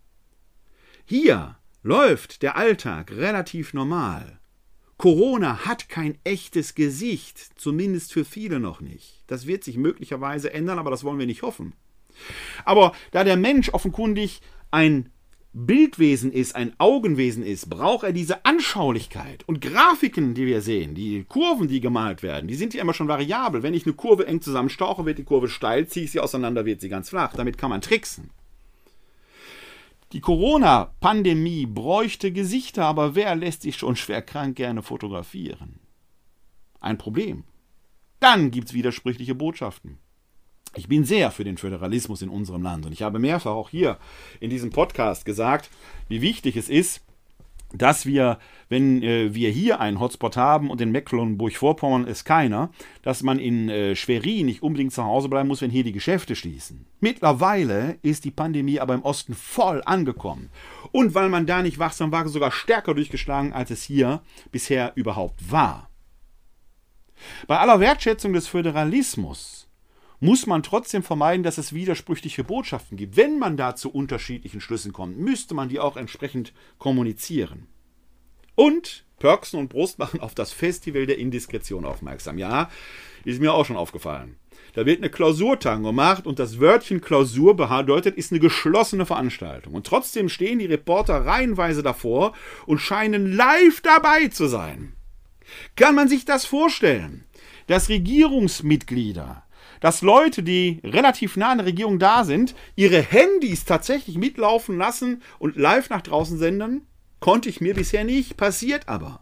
[1.04, 4.40] Hier läuft der Alltag relativ normal.
[4.98, 9.22] Corona hat kein echtes Gesicht, zumindest für viele noch nicht.
[9.28, 11.74] Das wird sich möglicherweise ändern, aber das wollen wir nicht hoffen.
[12.64, 14.40] Aber da der Mensch offenkundig
[14.72, 15.10] ein
[15.52, 19.44] Bildwesen ist, ein Augenwesen ist, braucht er diese Anschaulichkeit.
[19.46, 23.08] Und Grafiken, die wir sehen, die Kurven, die gemalt werden, die sind ja immer schon
[23.08, 23.62] variabel.
[23.62, 26.80] Wenn ich eine Kurve eng zusammenstauche, wird die Kurve steil, ziehe ich sie auseinander, wird
[26.80, 27.34] sie ganz flach.
[27.34, 28.30] Damit kann man tricksen.
[30.16, 35.78] Die Corona-Pandemie bräuchte Gesichter, aber wer lässt sich schon schwer krank gerne fotografieren?
[36.80, 37.44] Ein Problem.
[38.18, 39.98] Dann gibt es widersprüchliche Botschaften.
[40.74, 43.98] Ich bin sehr für den Föderalismus in unserem Land und ich habe mehrfach auch hier
[44.40, 45.68] in diesem Podcast gesagt,
[46.08, 47.02] wie wichtig es ist,
[47.78, 52.70] dass wir, wenn äh, wir hier einen Hotspot haben und in Mecklenburg-Vorpommern ist keiner,
[53.02, 56.36] dass man in äh, Schwerin nicht unbedingt zu Hause bleiben muss, wenn hier die Geschäfte
[56.36, 56.86] schließen.
[57.00, 60.50] Mittlerweile ist die Pandemie aber im Osten voll angekommen.
[60.92, 65.50] Und weil man da nicht wachsam war, sogar stärker durchgeschlagen, als es hier bisher überhaupt
[65.50, 65.90] war.
[67.46, 69.65] Bei aller Wertschätzung des Föderalismus
[70.20, 73.16] muss man trotzdem vermeiden, dass es widersprüchliche Botschaften gibt.
[73.16, 77.66] Wenn man da zu unterschiedlichen Schlüssen kommt, müsste man die auch entsprechend kommunizieren.
[78.54, 82.38] Und Perksen und Brust machen auf das Festival der Indiskretion aufmerksam.
[82.38, 82.70] Ja,
[83.24, 84.36] ist mir auch schon aufgefallen.
[84.74, 89.74] Da wird eine Klausurtagung gemacht und das Wörtchen Klausur bedeutet, ist eine geschlossene Veranstaltung.
[89.74, 92.34] Und trotzdem stehen die Reporter reihenweise davor
[92.66, 94.92] und scheinen live dabei zu sein.
[95.76, 97.24] Kann man sich das vorstellen,
[97.68, 99.45] dass Regierungsmitglieder
[99.86, 105.22] dass Leute, die relativ nah an der Regierung da sind, ihre Handys tatsächlich mitlaufen lassen
[105.38, 106.88] und live nach draußen senden?
[107.20, 109.20] Konnte ich mir bisher nicht, passiert aber.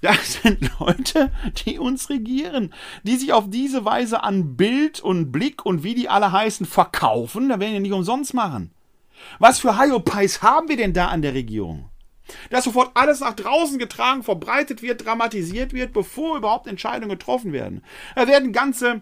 [0.00, 1.32] Das sind Leute,
[1.66, 6.08] die uns regieren, die sich auf diese Weise an Bild und Blick und wie die
[6.08, 8.70] alle heißen verkaufen, da werden die nicht umsonst machen.
[9.40, 11.90] Was für Hyopies haben wir denn da an der Regierung?
[12.50, 17.82] Dass sofort alles nach draußen getragen, verbreitet wird, dramatisiert wird, bevor überhaupt Entscheidungen getroffen werden.
[18.14, 19.00] Da werden ganze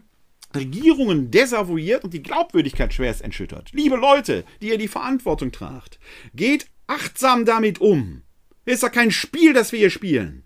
[0.55, 3.71] Regierungen desavouiert und die Glaubwürdigkeit schwerst entschüttert.
[3.73, 5.99] Liebe Leute, die ihr die Verantwortung tragt,
[6.35, 8.23] geht achtsam damit um.
[8.65, 10.45] Es ist ja kein Spiel, das wir hier spielen.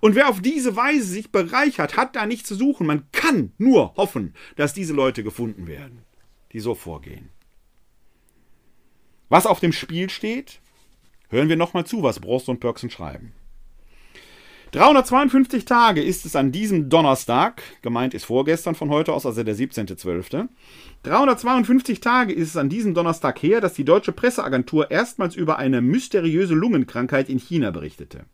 [0.00, 2.86] Und wer auf diese Weise sich bereichert, hat da nichts zu suchen.
[2.86, 6.02] Man kann nur hoffen, dass diese Leute gefunden werden,
[6.52, 7.30] die so vorgehen.
[9.28, 10.60] Was auf dem Spiel steht,
[11.28, 13.32] hören wir nochmal zu, was Brost und Pörksen schreiben.
[14.76, 19.56] 352 Tage ist es an diesem Donnerstag, gemeint ist vorgestern von heute aus, also der
[19.56, 20.48] 17.12.
[21.02, 25.80] 352 Tage ist es an diesem Donnerstag her, dass die deutsche Presseagentur erstmals über eine
[25.80, 28.26] mysteriöse Lungenkrankheit in China berichtete.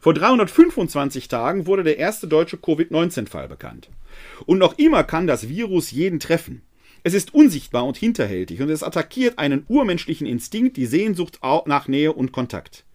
[0.00, 3.90] Vor 325 Tagen wurde der erste deutsche Covid-19-Fall bekannt.
[4.46, 6.62] Und noch immer kann das Virus jeden treffen.
[7.02, 12.14] Es ist unsichtbar und hinterhältig und es attackiert einen urmenschlichen Instinkt, die Sehnsucht nach Nähe
[12.14, 12.86] und Kontakt.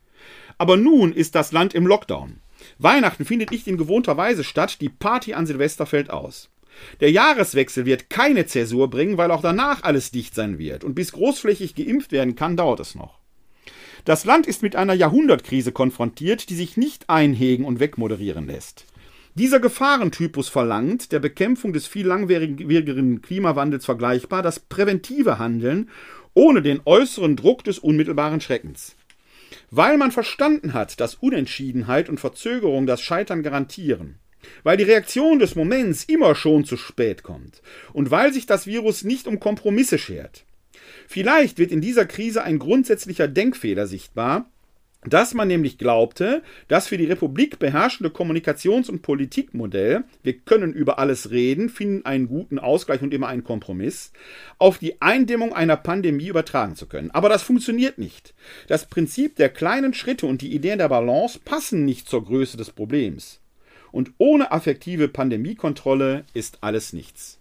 [0.60, 2.42] Aber nun ist das Land im Lockdown.
[2.78, 6.50] Weihnachten findet nicht in gewohnter Weise statt, die Party an Silvester fällt aus.
[7.00, 10.84] Der Jahreswechsel wird keine Zäsur bringen, weil auch danach alles dicht sein wird.
[10.84, 13.20] Und bis großflächig geimpft werden kann, dauert es noch.
[14.04, 18.86] Das Land ist mit einer Jahrhundertkrise konfrontiert, die sich nicht einhegen und wegmoderieren lässt.
[19.36, 25.90] Dieser Gefahrentypus verlangt, der Bekämpfung des viel langwierigeren Klimawandels vergleichbar, das präventive Handeln
[26.34, 28.96] ohne den äußeren Druck des unmittelbaren Schreckens.
[29.72, 34.20] Weil man verstanden hat, dass Unentschiedenheit und Verzögerung das Scheitern garantieren.
[34.64, 37.62] Weil die Reaktion des Moments immer schon zu spät kommt.
[37.94, 40.46] Und weil sich das Virus nicht um Kompromisse schert.
[41.08, 44.50] Vielleicht wird in dieser Krise ein grundsätzlicher Denkfehler sichtbar,
[45.06, 51.00] dass man nämlich glaubte, das für die Republik beherrschende Kommunikations- und Politikmodell, wir können über
[51.00, 54.12] alles reden, finden einen guten Ausgleich und immer einen Kompromiss,
[54.58, 57.12] auf die Eindämmung einer Pandemie übertragen zu können.
[57.12, 58.34] Aber das funktioniert nicht.
[58.68, 62.72] Das Prinzip der kleinen Schritte und die Ideen der Balance passen nicht zur Größe des
[62.72, 63.40] Problems.
[63.92, 67.40] und ohne affektive Pandemiekontrolle ist alles nichts.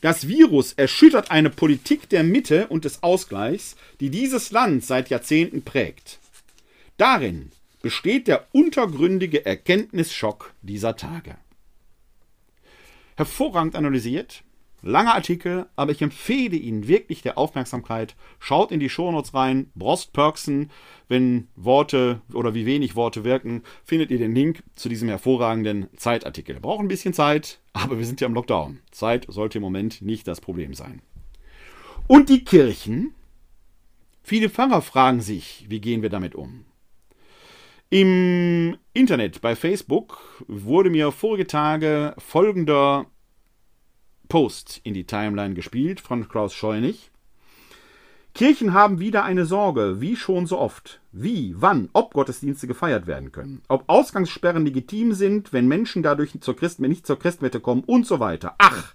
[0.00, 5.62] Das Virus erschüttert eine Politik der Mitte und des Ausgleichs, die dieses Land seit Jahrzehnten
[5.62, 6.18] prägt.
[7.02, 7.50] Darin
[7.80, 11.36] besteht der untergründige Erkenntnisschock dieser Tage.
[13.16, 14.44] Hervorragend analysiert,
[14.82, 18.14] Langer Artikel, aber ich empfehle Ihnen wirklich der Aufmerksamkeit.
[18.38, 19.72] Schaut in die Shownotes rein.
[19.74, 20.70] Brost Perksen,
[21.08, 26.60] wenn Worte oder wie wenig Worte wirken, findet ihr den Link zu diesem hervorragenden Zeitartikel.
[26.60, 28.78] Braucht ein bisschen Zeit, aber wir sind ja im Lockdown.
[28.92, 31.02] Zeit sollte im Moment nicht das Problem sein.
[32.06, 33.12] Und die Kirchen?
[34.22, 36.64] Viele Pfarrer fragen sich, wie gehen wir damit um?
[37.92, 40.18] Im Internet, bei Facebook,
[40.48, 43.04] wurde mir vorige Tage folgender
[44.30, 47.10] Post in die Timeline gespielt von Klaus Scheunig.
[48.32, 51.02] Kirchen haben wieder eine Sorge, wie schon so oft.
[51.12, 53.60] Wie, wann, ob Gottesdienste gefeiert werden können.
[53.68, 58.20] Ob Ausgangssperren legitim sind, wenn Menschen dadurch zur Christ, nicht zur Christmette kommen und so
[58.20, 58.54] weiter.
[58.56, 58.94] Ach,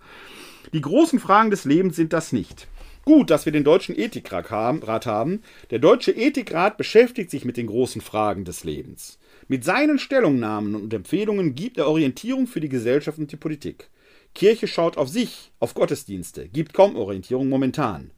[0.74, 2.68] die großen Fragen des Lebens sind das nicht.
[3.08, 5.42] Gut, dass wir den Deutschen Ethikrat haben.
[5.70, 9.18] Der Deutsche Ethikrat beschäftigt sich mit den großen Fragen des Lebens.
[9.48, 13.90] Mit seinen Stellungnahmen und Empfehlungen gibt er Orientierung für die Gesellschaft und die Politik.
[14.36, 18.12] Kirche schaut auf sich, auf Gottesdienste, gibt kaum Orientierung momentan.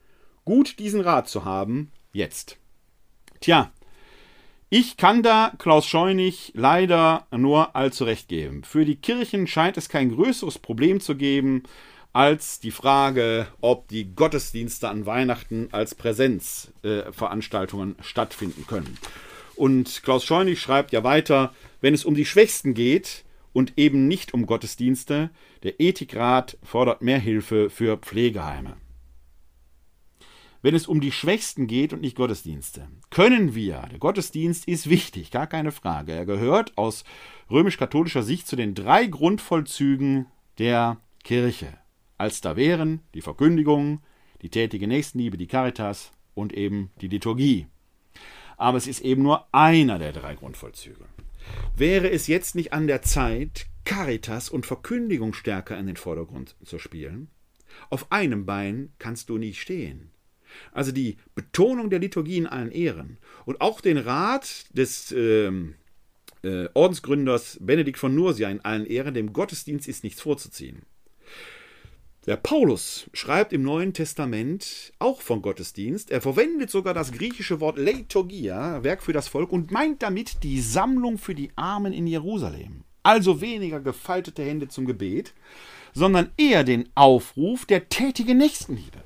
[0.43, 2.57] Gut, diesen Rat zu haben, jetzt.
[3.41, 3.71] Tja,
[4.71, 8.63] ich kann da Klaus Scheunig leider nur allzu recht geben.
[8.63, 11.61] Für die Kirchen scheint es kein größeres Problem zu geben,
[12.19, 18.97] als die Frage, ob die Gottesdienste an Weihnachten als Präsenzveranstaltungen äh, stattfinden können.
[19.55, 24.33] Und Klaus Scheunig schreibt ja weiter, wenn es um die Schwächsten geht, und eben nicht
[24.33, 25.29] um Gottesdienste.
[25.63, 28.75] Der Ethikrat fordert mehr Hilfe für Pflegeheime.
[30.61, 35.31] Wenn es um die Schwächsten geht und nicht Gottesdienste, können wir, der Gottesdienst ist wichtig,
[35.31, 36.11] gar keine Frage.
[36.11, 37.05] Er gehört aus
[37.49, 40.25] römisch-katholischer Sicht zu den drei Grundvollzügen
[40.57, 41.78] der Kirche.
[42.19, 44.01] Als da wären die Verkündigung,
[44.41, 47.67] die tätige Nächstenliebe, die Caritas und eben die Liturgie.
[48.57, 51.05] Aber es ist eben nur einer der drei Grundvollzüge.
[51.77, 56.77] Wäre es jetzt nicht an der Zeit, Caritas und Verkündigung stärker in den Vordergrund zu
[56.77, 57.29] spielen?
[57.89, 60.11] Auf einem Bein kannst du nicht stehen.
[60.73, 65.75] Also die Betonung der Liturgie in allen Ehren und auch den Rat des ähm,
[66.43, 70.81] äh, Ordensgründers Benedikt von Nursia in allen Ehren, dem Gottesdienst ist nichts vorzuziehen.
[72.25, 76.11] Der Paulus schreibt im Neuen Testament auch von Gottesdienst.
[76.11, 80.59] Er verwendet sogar das griechische Wort Leiturgia, Werk für das Volk, und meint damit die
[80.59, 82.83] Sammlung für die Armen in Jerusalem.
[83.03, 85.33] Also weniger gefaltete Hände zum Gebet,
[85.93, 88.99] sondern eher den Aufruf der tätigen Nächstenliebe.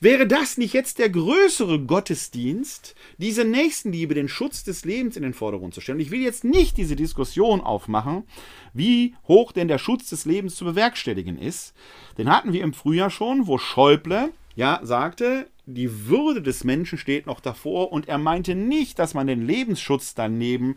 [0.00, 5.34] Wäre das nicht jetzt der größere Gottesdienst, diese Nächstenliebe, den Schutz des Lebens in den
[5.34, 6.00] Vordergrund zu stellen?
[6.00, 8.24] Ich will jetzt nicht diese Diskussion aufmachen,
[8.72, 11.74] wie hoch denn der Schutz des Lebens zu bewerkstelligen ist.
[12.16, 17.26] Den hatten wir im Frühjahr schon, wo Schäuble ja sagte, die Würde des Menschen steht
[17.26, 20.76] noch davor und er meinte nicht, dass man den Lebensschutz daneben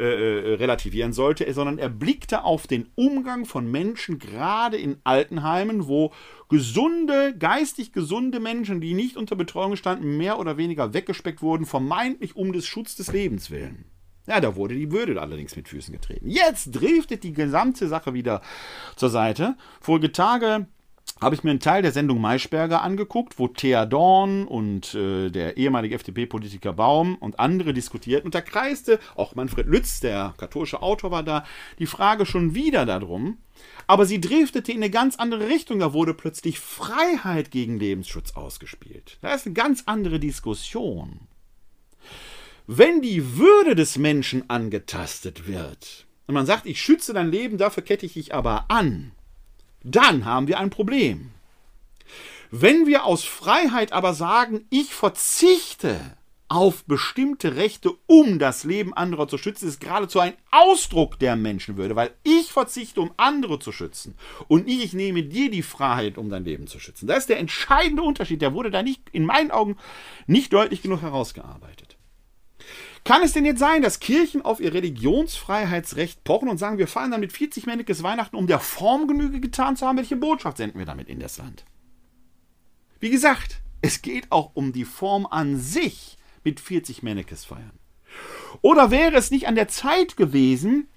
[0.00, 5.88] äh, äh, relativieren sollte, sondern er blickte auf den Umgang von Menschen, gerade in Altenheimen,
[5.88, 6.12] wo
[6.48, 12.34] gesunde, geistig gesunde Menschen, die nicht unter Betreuung standen, mehr oder weniger weggespeckt wurden, vermeintlich
[12.34, 13.84] um des Schutz des Lebens willen.
[14.26, 16.30] Ja, da wurde die Würde allerdings mit Füßen getreten.
[16.30, 18.40] Jetzt driftet die gesamte Sache wieder
[18.96, 19.56] zur Seite.
[19.80, 20.66] Vorige Tage
[21.20, 25.56] habe ich mir einen Teil der Sendung Maischberger angeguckt, wo Thea Dorn und äh, der
[25.56, 28.26] ehemalige FDP-Politiker Baum und andere diskutierten.
[28.26, 31.44] Und da kreiste, auch Manfred Lütz, der katholische Autor, war da,
[31.78, 33.38] die Frage schon wieder darum.
[33.86, 35.78] Aber sie driftete in eine ganz andere Richtung.
[35.78, 39.18] Da wurde plötzlich Freiheit gegen Lebensschutz ausgespielt.
[39.20, 41.20] Da ist eine ganz andere Diskussion.
[42.66, 47.82] Wenn die Würde des Menschen angetastet wird und man sagt, ich schütze dein Leben, dafür
[47.82, 49.12] kette ich dich aber an,
[49.82, 51.30] dann haben wir ein Problem.
[52.50, 55.98] Wenn wir aus Freiheit aber sagen, ich verzichte
[56.50, 61.94] auf bestimmte Rechte, um das Leben anderer zu schützen, ist geradezu ein Ausdruck der Menschenwürde,
[61.94, 64.16] weil ich verzichte, um andere zu schützen
[64.48, 67.06] und nicht, ich nehme dir die Freiheit, um dein Leben zu schützen.
[67.06, 68.42] Das ist der entscheidende Unterschied.
[68.42, 69.76] Der wurde da nicht, in meinen Augen,
[70.26, 71.89] nicht deutlich genug herausgearbeitet.
[73.04, 77.10] Kann es denn jetzt sein, dass Kirchen auf ihr Religionsfreiheitsrecht pochen und sagen, wir feiern
[77.10, 79.96] damit 40 Männliches Weihnachten, um der Form Genüge getan zu haben?
[79.96, 81.64] Welche Botschaft senden wir damit in das Land?
[83.00, 87.78] Wie gesagt, es geht auch um die Form an sich mit 40 Männekes feiern.
[88.60, 90.88] Oder wäre es nicht an der Zeit gewesen,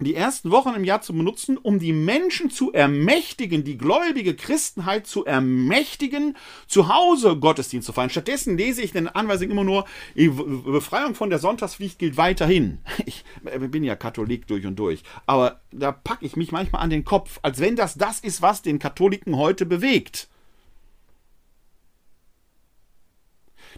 [0.00, 5.06] die ersten Wochen im Jahr zu benutzen, um die Menschen zu ermächtigen, die gläubige Christenheit
[5.06, 6.36] zu ermächtigen,
[6.66, 8.10] zu Hause Gottesdienst zu feiern.
[8.10, 9.84] Stattdessen lese ich in den Anweisungen immer nur,
[10.14, 12.78] die Befreiung von der Sonntagspflicht gilt weiterhin.
[13.04, 17.04] Ich bin ja Katholik durch und durch, aber da packe ich mich manchmal an den
[17.04, 20.28] Kopf, als wenn das das ist, was den Katholiken heute bewegt.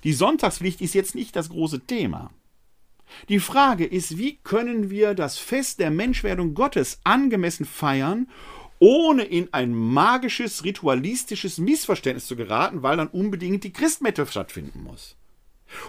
[0.05, 2.31] Die Sonntagspflicht ist jetzt nicht das große Thema.
[3.29, 8.29] Die Frage ist, wie können wir das Fest der Menschwerdung Gottes angemessen feiern,
[8.79, 15.17] ohne in ein magisches, ritualistisches Missverständnis zu geraten, weil dann unbedingt die Christmette stattfinden muss.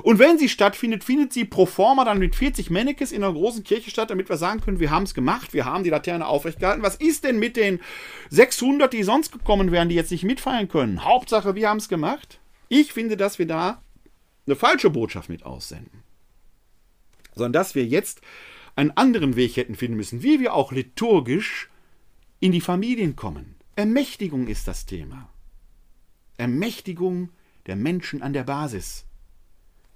[0.01, 3.63] Und wenn sie stattfindet, findet sie pro forma dann mit 40 Mannekes in einer großen
[3.63, 6.59] Kirche statt, damit wir sagen können, wir haben es gemacht, wir haben die Laterne aufrecht
[6.59, 6.81] gehalten.
[6.81, 7.79] Was ist denn mit den
[8.29, 11.03] 600, die sonst gekommen wären, die jetzt nicht mitfeiern können?
[11.03, 12.39] Hauptsache, wir haben es gemacht.
[12.69, 13.81] Ich finde, dass wir da
[14.47, 16.04] eine falsche Botschaft mit aussenden
[17.35, 18.21] sondern dass wir jetzt
[18.75, 21.69] einen anderen Weg hätten finden müssen, wie wir auch liturgisch
[22.39, 23.55] in die Familien kommen.
[23.75, 25.29] Ermächtigung ist das Thema.
[26.37, 27.29] Ermächtigung
[27.67, 29.05] der Menschen an der Basis.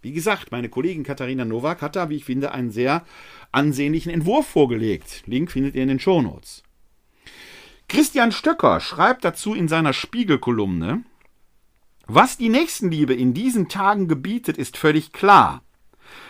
[0.02, 3.06] Wie gesagt, meine Kollegin Katharina Nowak hat da, wie ich finde, einen sehr
[3.52, 5.24] ansehnlichen Entwurf vorgelegt.
[5.26, 6.64] Link findet ihr in den Shownotes.
[7.90, 11.04] Christian Stöcker schreibt dazu in seiner Spiegelkolumne,
[12.06, 15.64] was die Nächstenliebe in diesen Tagen gebietet, ist völlig klar.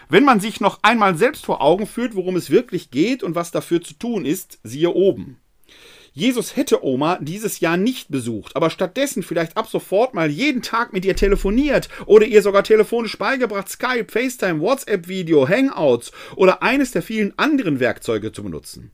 [0.09, 3.51] Wenn man sich noch einmal selbst vor Augen führt, worum es wirklich geht und was
[3.51, 5.37] dafür zu tun ist, siehe oben.
[6.11, 10.91] Jesus hätte Oma dieses Jahr nicht besucht, aber stattdessen vielleicht ab sofort mal jeden Tag
[10.91, 17.03] mit ihr telefoniert oder ihr sogar telefonisch beigebracht, Skype, FaceTime, WhatsApp-Video, Hangouts oder eines der
[17.03, 18.91] vielen anderen Werkzeuge zu benutzen.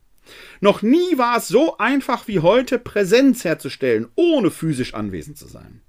[0.60, 5.82] Noch nie war es so einfach wie heute, Präsenz herzustellen, ohne physisch anwesend zu sein.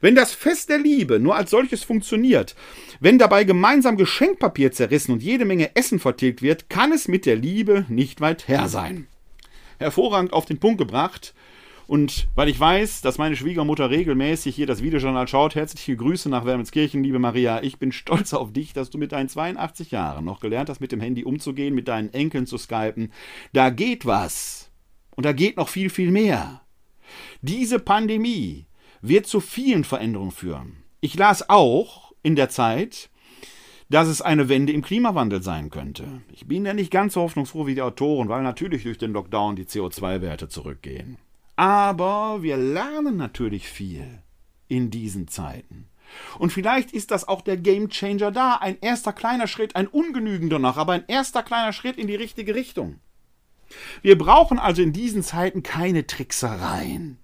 [0.00, 2.54] Wenn das Fest der Liebe nur als solches funktioniert,
[3.00, 7.36] wenn dabei gemeinsam Geschenkpapier zerrissen und jede Menge Essen vertilgt wird, kann es mit der
[7.36, 9.06] Liebe nicht weit her sein.
[9.78, 11.34] Hervorragend auf den Punkt gebracht.
[11.88, 16.44] Und weil ich weiß, dass meine Schwiegermutter regelmäßig hier das Videojournal schaut, herzliche Grüße nach
[16.44, 17.62] Wermelskirchen, liebe Maria.
[17.62, 20.92] Ich bin stolz auf dich, dass du mit deinen 82 Jahren noch gelernt hast, mit
[20.92, 23.10] dem Handy umzugehen, mit deinen Enkeln zu skypen.
[23.54, 24.70] Da geht was.
[25.16, 26.60] Und da geht noch viel, viel mehr.
[27.40, 28.67] Diese Pandemie
[29.00, 30.84] wird zu vielen Veränderungen führen.
[31.00, 33.10] Ich las auch in der Zeit,
[33.88, 36.22] dass es eine Wende im Klimawandel sein könnte.
[36.32, 39.56] Ich bin ja nicht ganz so hoffnungsfroh wie die Autoren, weil natürlich durch den Lockdown
[39.56, 41.16] die CO2-Werte zurückgehen.
[41.56, 44.22] Aber wir lernen natürlich viel
[44.68, 45.88] in diesen Zeiten.
[46.38, 48.56] Und vielleicht ist das auch der Game Changer da.
[48.56, 52.54] Ein erster kleiner Schritt, ein ungenügender noch, aber ein erster kleiner Schritt in die richtige
[52.54, 53.00] Richtung.
[54.02, 57.18] Wir brauchen also in diesen Zeiten keine Tricksereien.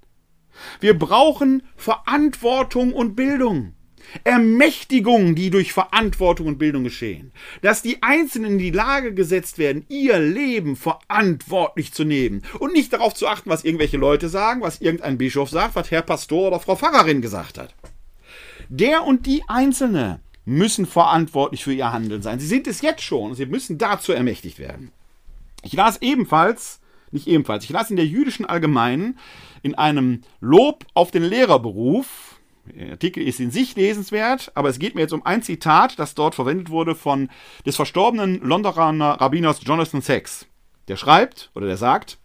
[0.81, 3.75] Wir brauchen Verantwortung und Bildung.
[4.23, 7.33] Ermächtigung, die durch Verantwortung und Bildung geschehen.
[7.63, 12.93] Dass die Einzelnen in die Lage gesetzt werden, ihr Leben verantwortlich zu nehmen und nicht
[12.93, 16.61] darauf zu achten, was irgendwelche Leute sagen, was irgendein Bischof sagt, was Herr Pastor oder
[16.61, 17.75] Frau Pfarrerin gesagt hat.
[18.69, 22.39] Der und die Einzelne müssen verantwortlich für ihr Handeln sein.
[22.39, 24.93] Sie sind es jetzt schon und sie müssen dazu ermächtigt werden.
[25.63, 26.81] Ich las ebenfalls,
[27.11, 29.19] nicht ebenfalls, ich las in der jüdischen Allgemeinen
[29.65, 32.41] in einem Lob auf den Lehrerberuf.
[32.67, 36.15] Der Artikel ist in sich lesenswert, aber es geht mir jetzt um ein Zitat, das
[36.15, 37.29] dort verwendet wurde von
[37.67, 40.47] des verstorbenen Londoner Rabbiners Jonathan Sachs.
[40.89, 42.19] Der schreibt oder der sagt,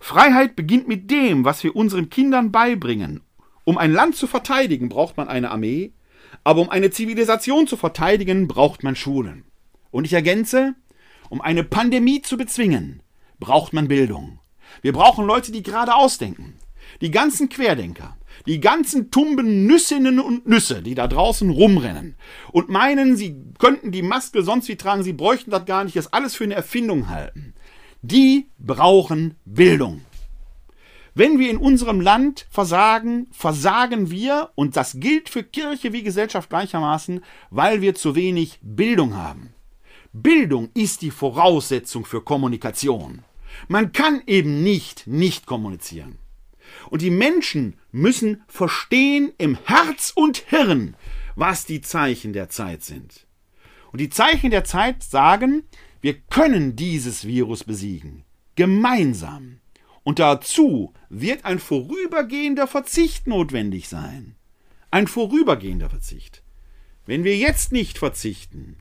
[0.00, 3.22] Freiheit beginnt mit dem, was wir unseren Kindern beibringen.
[3.64, 5.92] Um ein Land zu verteidigen, braucht man eine Armee,
[6.44, 9.44] aber um eine Zivilisation zu verteidigen, braucht man Schulen.
[9.90, 10.74] Und ich ergänze,
[11.30, 13.02] um eine Pandemie zu bezwingen,
[13.38, 14.40] braucht man Bildung.
[14.82, 16.58] Wir brauchen Leute, die gerade ausdenken.
[17.00, 18.16] Die ganzen Querdenker,
[18.46, 22.16] die ganzen tumben Nüssinnen und Nüsse, die da draußen rumrennen
[22.52, 26.12] und meinen, sie könnten die Maske sonst wie tragen, sie bräuchten das gar nicht, das
[26.12, 27.54] alles für eine Erfindung halten.
[28.02, 30.02] Die brauchen Bildung.
[31.14, 36.50] Wenn wir in unserem Land versagen, versagen wir, und das gilt für Kirche wie Gesellschaft
[36.50, 39.54] gleichermaßen, weil wir zu wenig Bildung haben.
[40.12, 43.24] Bildung ist die Voraussetzung für Kommunikation.
[43.68, 46.18] Man kann eben nicht nicht kommunizieren.
[46.90, 50.96] Und die Menschen müssen verstehen im Herz und Hirn,
[51.34, 53.26] was die Zeichen der Zeit sind.
[53.92, 55.64] Und die Zeichen der Zeit sagen,
[56.00, 58.24] wir können dieses Virus besiegen.
[58.54, 59.60] Gemeinsam.
[60.02, 64.36] Und dazu wird ein vorübergehender Verzicht notwendig sein.
[64.90, 66.42] Ein vorübergehender Verzicht.
[67.06, 68.76] Wenn wir jetzt nicht verzichten,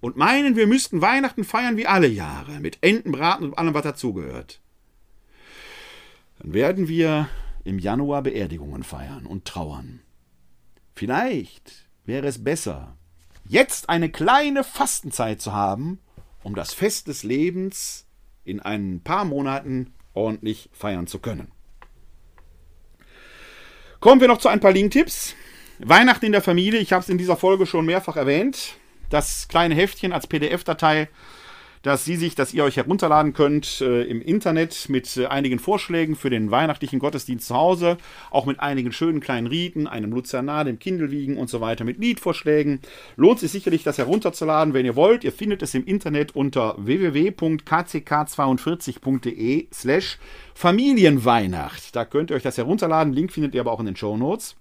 [0.00, 4.60] und meinen, wir müssten Weihnachten feiern wie alle Jahre, mit Entenbraten und allem, was dazugehört,
[6.38, 7.28] dann werden wir
[7.64, 10.00] im Januar Beerdigungen feiern und trauern.
[10.94, 12.96] Vielleicht wäre es besser,
[13.44, 15.98] jetzt eine kleine Fastenzeit zu haben,
[16.42, 18.06] um das Fest des Lebens
[18.44, 21.50] in ein paar Monaten ordentlich feiern zu können.
[24.00, 25.34] Kommen wir noch zu ein paar Link-Tipps.
[25.80, 28.76] Weihnachten in der Familie, ich habe es in dieser Folge schon mehrfach erwähnt.
[29.10, 31.08] Das kleine Heftchen als PDF-Datei
[31.82, 36.16] dass Sie sich, dass ihr euch herunterladen könnt äh, im Internet mit äh, einigen Vorschlägen
[36.16, 37.98] für den weihnachtlichen Gottesdienst zu Hause,
[38.30, 42.80] auch mit einigen schönen kleinen Riten, einem Luzernar, dem Kindelwiegen und so weiter, mit Liedvorschlägen.
[43.16, 45.24] Lohnt sich sicherlich, das herunterzuladen, wenn ihr wollt.
[45.24, 50.18] Ihr findet es im Internet unter www.kck42.de slash
[50.54, 51.94] Familienweihnacht.
[51.94, 53.12] Da könnt ihr euch das herunterladen.
[53.12, 54.56] Link findet ihr aber auch in den Show Notes.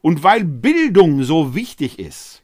[0.00, 2.42] Und weil Bildung so wichtig ist,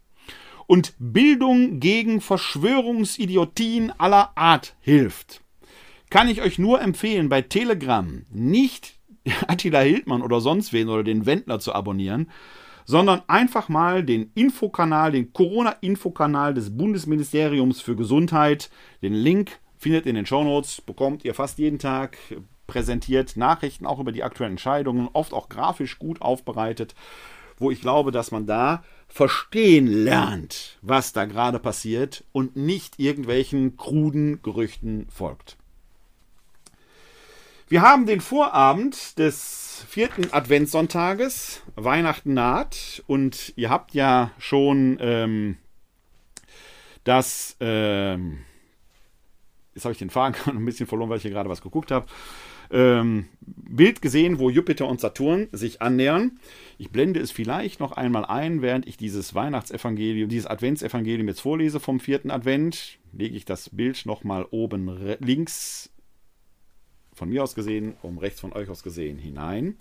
[0.72, 5.42] und Bildung gegen Verschwörungsidiotien aller Art hilft,
[6.08, 8.94] kann ich euch nur empfehlen, bei Telegram nicht
[9.48, 12.30] Attila Hildmann oder sonst wen oder den Wendler zu abonnieren,
[12.86, 18.70] sondern einfach mal den Infokanal, den Corona-Infokanal des Bundesministeriums für Gesundheit.
[19.02, 22.16] Den Link findet ihr in den Shownotes, bekommt ihr fast jeden Tag
[22.66, 23.36] präsentiert.
[23.36, 26.94] Nachrichten auch über die aktuellen Entscheidungen, oft auch grafisch gut aufbereitet,
[27.58, 28.82] wo ich glaube, dass man da
[29.12, 35.58] verstehen lernt, was da gerade passiert und nicht irgendwelchen kruden Gerüchten folgt.
[37.68, 45.58] Wir haben den Vorabend des vierten Adventssonntages, Weihnachten naht und ihr habt ja schon ähm,
[47.04, 48.38] das, ähm,
[49.74, 52.06] jetzt habe ich den Faden ein bisschen verloren, weil ich hier gerade was geguckt habe,
[52.72, 56.38] ähm, Bild gesehen, wo Jupiter und Saturn sich annähern.
[56.78, 61.80] Ich blende es vielleicht noch einmal ein, während ich dieses Weihnachtsevangelium, dieses Adventsevangelium jetzt vorlese
[61.80, 62.98] vom vierten Advent.
[63.12, 65.90] Lege ich das Bild nochmal oben links,
[67.14, 69.76] von mir aus gesehen, um rechts von euch aus gesehen, hinein.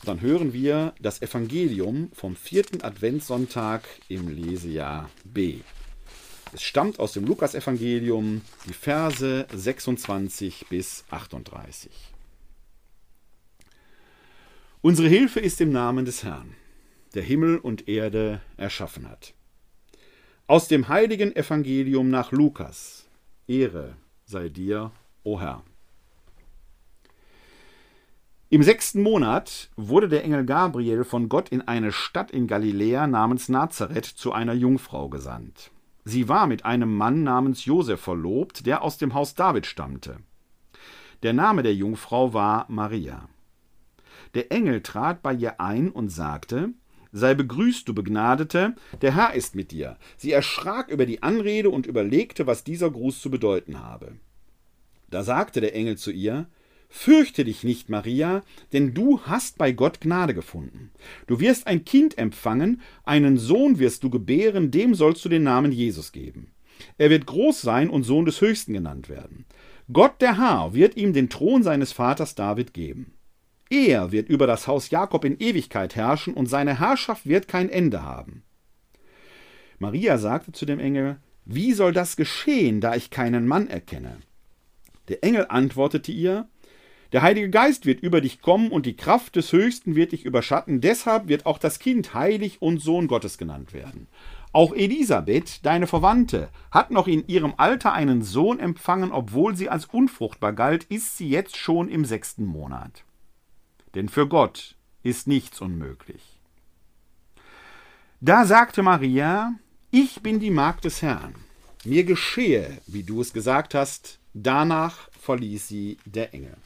[0.00, 5.58] Und dann hören wir das Evangelium vom vierten Adventssonntag im Lesejahr B.
[6.52, 11.90] Es stammt aus dem Lukasevangelium, die Verse 26 bis 38.
[14.82, 16.54] Unsere Hilfe ist im Namen des Herrn,
[17.14, 19.34] der Himmel und Erde erschaffen hat.
[20.46, 23.06] Aus dem heiligen Evangelium nach Lukas.
[23.46, 24.90] Ehre sei dir,
[25.22, 25.62] o Herr.
[28.48, 33.50] Im sechsten Monat wurde der Engel Gabriel von Gott in eine Stadt in Galiläa namens
[33.50, 35.72] Nazareth zu einer Jungfrau gesandt.
[36.04, 40.16] Sie war mit einem Mann namens Josef verlobt, der aus dem Haus David stammte.
[41.22, 43.28] Der Name der Jungfrau war Maria.
[44.34, 46.70] Der Engel trat bei ihr ein und sagte,
[47.12, 49.96] Sei begrüßt, du Begnadete, der Herr ist mit dir.
[50.16, 54.12] Sie erschrak über die Anrede und überlegte, was dieser Gruß zu bedeuten habe.
[55.10, 56.46] Da sagte der Engel zu ihr,
[56.92, 60.90] Fürchte dich nicht, Maria, denn du hast bei Gott Gnade gefunden.
[61.28, 65.70] Du wirst ein Kind empfangen, einen Sohn wirst du gebären, dem sollst du den Namen
[65.70, 66.50] Jesus geben.
[66.98, 69.44] Er wird groß sein und Sohn des Höchsten genannt werden.
[69.92, 73.12] Gott der Herr wird ihm den Thron seines Vaters David geben.
[73.70, 78.02] Er wird über das Haus Jakob in Ewigkeit herrschen, und seine Herrschaft wird kein Ende
[78.02, 78.42] haben.
[79.78, 84.18] Maria sagte zu dem Engel, Wie soll das geschehen, da ich keinen Mann erkenne?
[85.08, 86.48] Der Engel antwortete ihr,
[87.12, 90.80] der Heilige Geist wird über dich kommen und die Kraft des Höchsten wird dich überschatten.
[90.80, 94.06] Deshalb wird auch das Kind heilig und Sohn Gottes genannt werden.
[94.52, 99.86] Auch Elisabeth, deine Verwandte, hat noch in ihrem Alter einen Sohn empfangen, obwohl sie als
[99.86, 103.04] unfruchtbar galt, ist sie jetzt schon im sechsten Monat.
[103.94, 106.40] Denn für Gott ist nichts unmöglich.
[108.20, 109.54] Da sagte Maria,
[109.90, 111.34] ich bin die Magd des Herrn.
[111.84, 114.18] Mir geschehe, wie du es gesagt hast.
[114.34, 116.56] Danach verließ sie der Engel.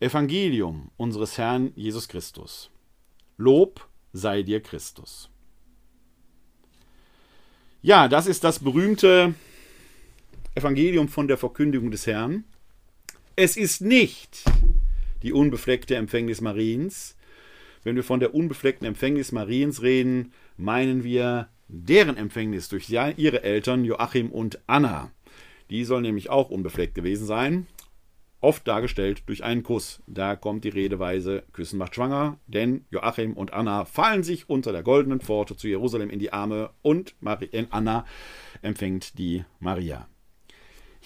[0.00, 2.70] Evangelium unseres Herrn Jesus Christus.
[3.38, 5.30] Lob sei dir Christus.
[7.80, 9.34] Ja, das ist das berühmte
[10.54, 12.44] Evangelium von der Verkündigung des Herrn.
[13.36, 14.44] Es ist nicht
[15.22, 17.16] die unbefleckte Empfängnis Mariens.
[17.82, 23.84] Wenn wir von der unbefleckten Empfängnis Mariens reden, meinen wir deren Empfängnis durch ihre Eltern
[23.84, 25.10] Joachim und Anna.
[25.70, 27.66] Die soll nämlich auch unbefleckt gewesen sein
[28.44, 30.02] oft dargestellt durch einen Kuss.
[30.06, 34.82] Da kommt die Redeweise Küssen macht schwanger, denn Joachim und Anna fallen sich unter der
[34.82, 38.04] goldenen Pforte zu Jerusalem in die Arme und äh, Anna
[38.60, 40.06] empfängt die Maria.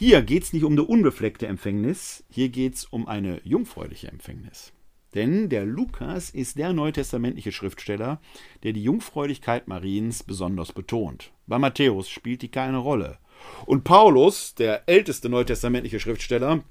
[0.01, 4.73] Hier geht es nicht um eine unbefleckte Empfängnis, hier geht es um eine jungfräuliche Empfängnis.
[5.17, 8.21] Denn der Lukas ist der neutestamentliche Schriftsteller,
[8.63, 11.33] der die Jungfräulichkeit Mariens besonders betont.
[11.49, 13.19] Bei Matthäus spielt die keine Rolle.
[13.67, 16.63] Und Paulus, der älteste neutestamentliche Schriftsteller,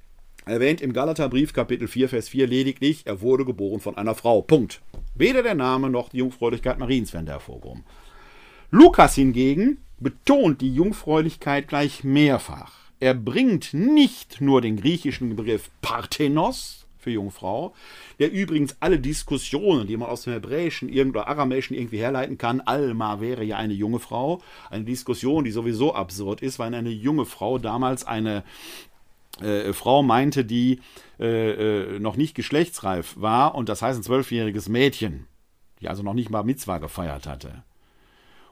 [0.46, 4.42] erwähnt im Galaterbrief Kapitel 4, Vers 4 lediglich, er wurde geboren von einer Frau.
[4.42, 4.82] Punkt.
[5.16, 7.84] Weder der Name noch die Jungfräulichkeit Mariens werden hervorgehoben.
[8.72, 12.87] Lukas hingegen betont die Jungfräulichkeit gleich mehrfach.
[13.00, 17.74] Er bringt nicht nur den griechischen Begriff Parthenos für Jungfrau,
[18.20, 23.22] der übrigens alle Diskussionen, die man aus dem Hebräischen oder Aramäischen irgendwie herleiten kann, Alma
[23.22, 27.60] wäre ja eine junge Frau, eine Diskussion, die sowieso absurd ist, weil eine junge Frau
[27.60, 28.44] damals eine
[29.40, 30.82] äh, Frau meinte, die
[31.20, 35.28] äh, äh, noch nicht geschlechtsreif war und das heißt ein zwölfjähriges Mädchen,
[35.80, 37.64] die also noch nicht mal Mitzwa gefeiert hatte.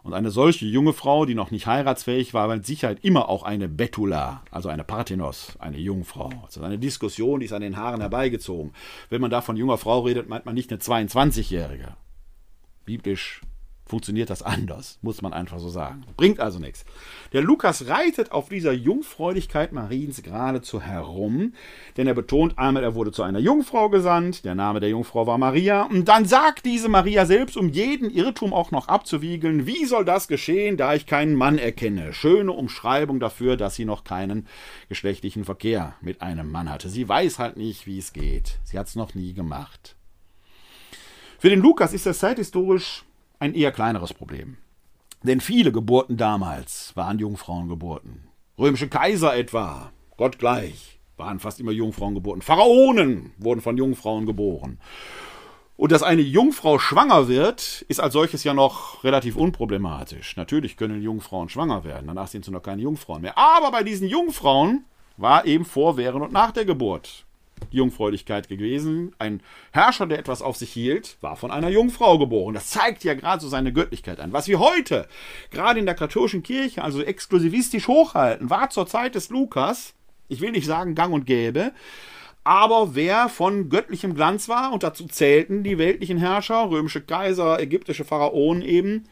[0.06, 3.42] Und eine solche junge Frau, die noch nicht heiratsfähig war, war mit Sicherheit immer auch
[3.42, 6.30] eine Betula, also eine Parthenos, eine Jungfrau.
[6.46, 8.72] Das ist eine Diskussion, die ist an den Haaren herbeigezogen.
[9.10, 11.96] Wenn man da von junger Frau redet, meint man nicht eine 22-Jährige.
[12.86, 13.42] Biblisch
[13.86, 16.04] funktioniert das anders, muss man einfach so sagen.
[16.18, 16.86] Bringt also nichts.
[17.34, 21.54] Der Lukas reitet auf dieser Jungfräulichkeit Mariens geradezu herum,
[21.96, 25.38] denn er betont einmal, er wurde zu einer Jungfrau gesandt, der Name der Jungfrau war
[25.38, 30.04] Maria, und dann sagt diese Maria selbst, um jeden Irrtum auch noch abzuwiegeln, wie soll
[30.04, 32.14] das geschehen, da ich keinen Mann erkenne?
[32.14, 34.48] Schöne Umschreibung dafür, dass sie noch keinen
[34.90, 36.90] geschlechtlichen Verkehr mit einem Mann hatte.
[36.90, 38.58] Sie weiß halt nicht, wie es geht.
[38.64, 39.96] Sie hat es noch nie gemacht.
[41.38, 43.04] Für den Lukas ist das zeithistorisch
[43.40, 44.58] ein eher kleineres Problem.
[45.24, 48.28] Denn viele Geburten damals waren Jungfrauengeburten.
[48.58, 52.42] Römische Kaiser etwa, Gott gleich, waren fast immer Jungfrauengeburten.
[52.42, 54.80] Pharaonen wurden von Jungfrauen geboren.
[55.78, 60.38] Und dass eine Jungfrau schwanger wird, ist als solches ja noch relativ unproblematisch.
[60.38, 63.38] Natürlich können Jungfrauen schwanger werden, danach sind sie noch keine Jungfrauen mehr.
[63.38, 64.86] Aber bei diesen Jungfrauen
[65.18, 67.25] war eben vor, während und nach der Geburt
[67.70, 69.14] Jungfräulichkeit gewesen.
[69.20, 69.42] Ein
[69.72, 72.54] Herrscher, der etwas auf sich hielt, war von einer Jungfrau geboren.
[72.54, 74.34] Das zeigt ja gerade so seine Göttlichkeit an.
[74.34, 75.08] Was wir heute,
[75.52, 79.94] gerade in der katholischen Kirche, also exklusivistisch hochhalten, war zur Zeit des Lukas,
[80.28, 81.72] ich will nicht sagen gang und gäbe,
[82.44, 88.06] aber wer von göttlichem Glanz war, und dazu zählten die weltlichen Herrscher, römische Kaiser, ägyptische
[88.06, 89.06] Pharaonen eben,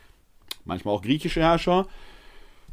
[0.66, 1.88] manchmal auch griechische Herrscher,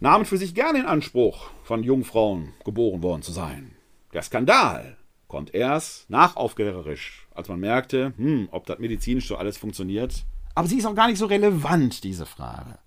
[0.00, 3.74] nahmen für sich gerne in Anspruch, von Jungfrauen geboren worden zu sein.
[4.12, 4.98] Der Skandal,
[5.30, 10.24] kommt erst nachaufklärerisch, als man merkte, hm, ob das medizinisch so alles funktioniert.
[10.54, 12.78] Aber sie ist auch gar nicht so relevant, diese Frage.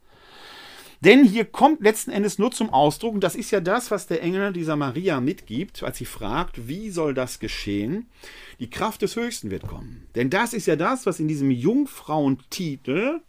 [1.00, 4.22] Denn hier kommt letzten Endes nur zum Ausdruck, und das ist ja das, was der
[4.22, 8.08] Engel dieser Maria mitgibt, als sie fragt, wie soll das geschehen?
[8.60, 10.08] Die Kraft des Höchsten wird kommen.
[10.16, 13.22] Denn das ist ja das, was in diesem Jungfrauentitel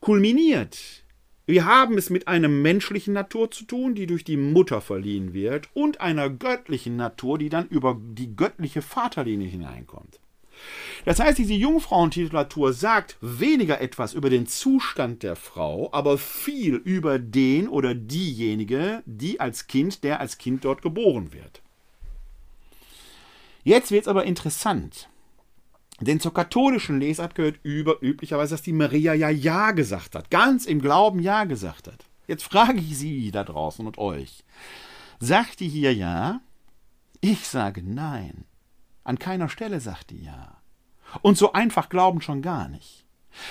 [0.00, 1.03] kulminiert.
[1.46, 5.68] Wir haben es mit einer menschlichen Natur zu tun, die durch die Mutter verliehen wird,
[5.74, 10.20] und einer göttlichen Natur, die dann über die göttliche Vaterlinie hineinkommt.
[11.04, 17.18] Das heißt, diese Jungfrauentitulatur sagt weniger etwas über den Zustand der Frau, aber viel über
[17.18, 21.60] den oder diejenige, die als Kind, der als Kind dort geboren wird.
[23.64, 25.08] Jetzt wird es aber interessant.
[26.00, 30.30] Denn zur katholischen Lesart gehört über, üblicherweise, dass die Maria ja Ja gesagt hat.
[30.30, 32.04] Ganz im Glauben Ja gesagt hat.
[32.26, 34.44] Jetzt frage ich Sie da draußen und euch.
[35.20, 36.40] Sagt die hier Ja?
[37.20, 38.44] Ich sage Nein.
[39.04, 40.56] An keiner Stelle sagt die Ja.
[41.22, 43.04] Und so einfach glauben schon gar nicht.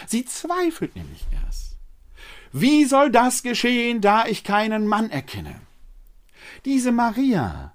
[0.07, 1.77] Sie zweifelt nämlich erst.
[2.51, 5.59] Wie soll das geschehen, da ich keinen Mann erkenne?
[6.65, 7.73] Diese Maria,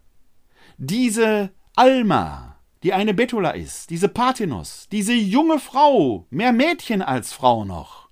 [0.77, 2.48] diese Alma,
[2.83, 8.09] die eine Betula ist, diese Parthenos, diese junge Frau, mehr Mädchen als Frau noch,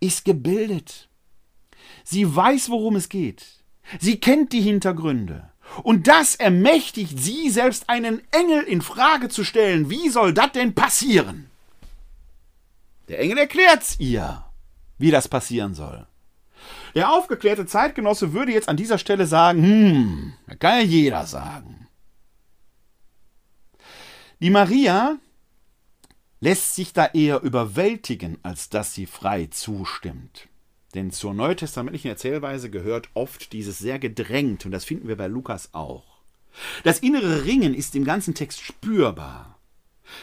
[0.00, 1.08] ist gebildet.
[2.04, 3.44] Sie weiß, worum es geht.
[3.98, 5.50] Sie kennt die Hintergründe.
[5.82, 9.90] Und das ermächtigt sie, selbst einen Engel in Frage zu stellen.
[9.90, 11.48] Wie soll das denn passieren?
[13.08, 14.44] Der Engel erklärt's ihr,
[14.98, 16.06] wie das passieren soll.
[16.94, 21.81] Der aufgeklärte Zeitgenosse würde jetzt an dieser Stelle sagen, hm, kann ja jeder sagen.
[24.42, 25.18] Die Maria
[26.40, 30.48] lässt sich da eher überwältigen, als dass sie frei zustimmt.
[30.96, 35.72] Denn zur neutestamentlichen Erzählweise gehört oft dieses sehr gedrängt, und das finden wir bei Lukas
[35.74, 36.22] auch.
[36.82, 39.60] Das innere Ringen ist im ganzen Text spürbar.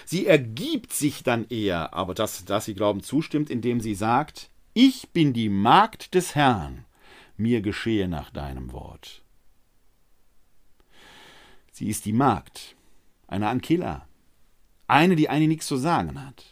[0.03, 5.11] Sie ergibt sich dann eher, aber dass, dass sie Glauben zustimmt, indem sie sagt, ich
[5.11, 6.83] bin die Magd des Herrn,
[7.37, 9.23] mir geschehe nach deinem Wort.
[11.71, 12.75] Sie ist die Magd,
[13.25, 14.08] eine Ankilla,
[14.89, 16.45] eine, die eine nichts zu sagen hat.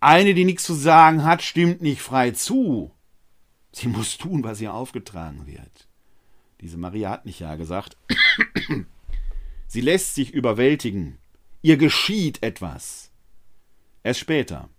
[0.00, 2.92] Eine, die nichts zu sagen hat, stimmt nicht frei zu.
[3.72, 5.88] Sie muss tun, was ihr aufgetragen wird.
[6.60, 7.96] Diese Maria hat nicht ja gesagt.
[9.66, 11.18] Sie lässt sich überwältigen.
[11.60, 13.10] Ihr geschieht etwas.
[14.02, 14.70] Erst später,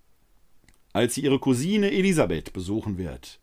[0.94, 3.40] als sie ihre Cousine Elisabeth besuchen wird,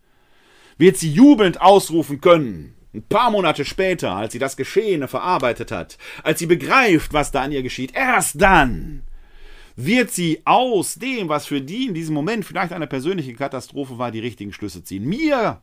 [0.78, 2.74] wird sie jubelnd ausrufen können.
[2.94, 7.42] Ein paar Monate später, als sie das Geschehene verarbeitet hat, als sie begreift, was da
[7.42, 9.02] an ihr geschieht, erst dann
[9.76, 14.12] wird sie aus dem, was für die in diesem Moment vielleicht eine persönliche Katastrophe war,
[14.12, 15.04] die richtigen Schlüsse ziehen.
[15.08, 15.60] Mir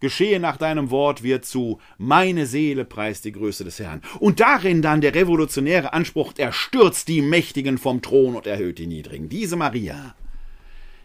[0.00, 4.02] geschehe nach deinem Wort, wird zu meine Seele preist die Größe des Herrn.
[4.18, 8.88] Und darin dann der revolutionäre Anspruch, er stürzt die Mächtigen vom Thron und erhöht die
[8.88, 9.28] Niedrigen.
[9.28, 10.16] Diese Maria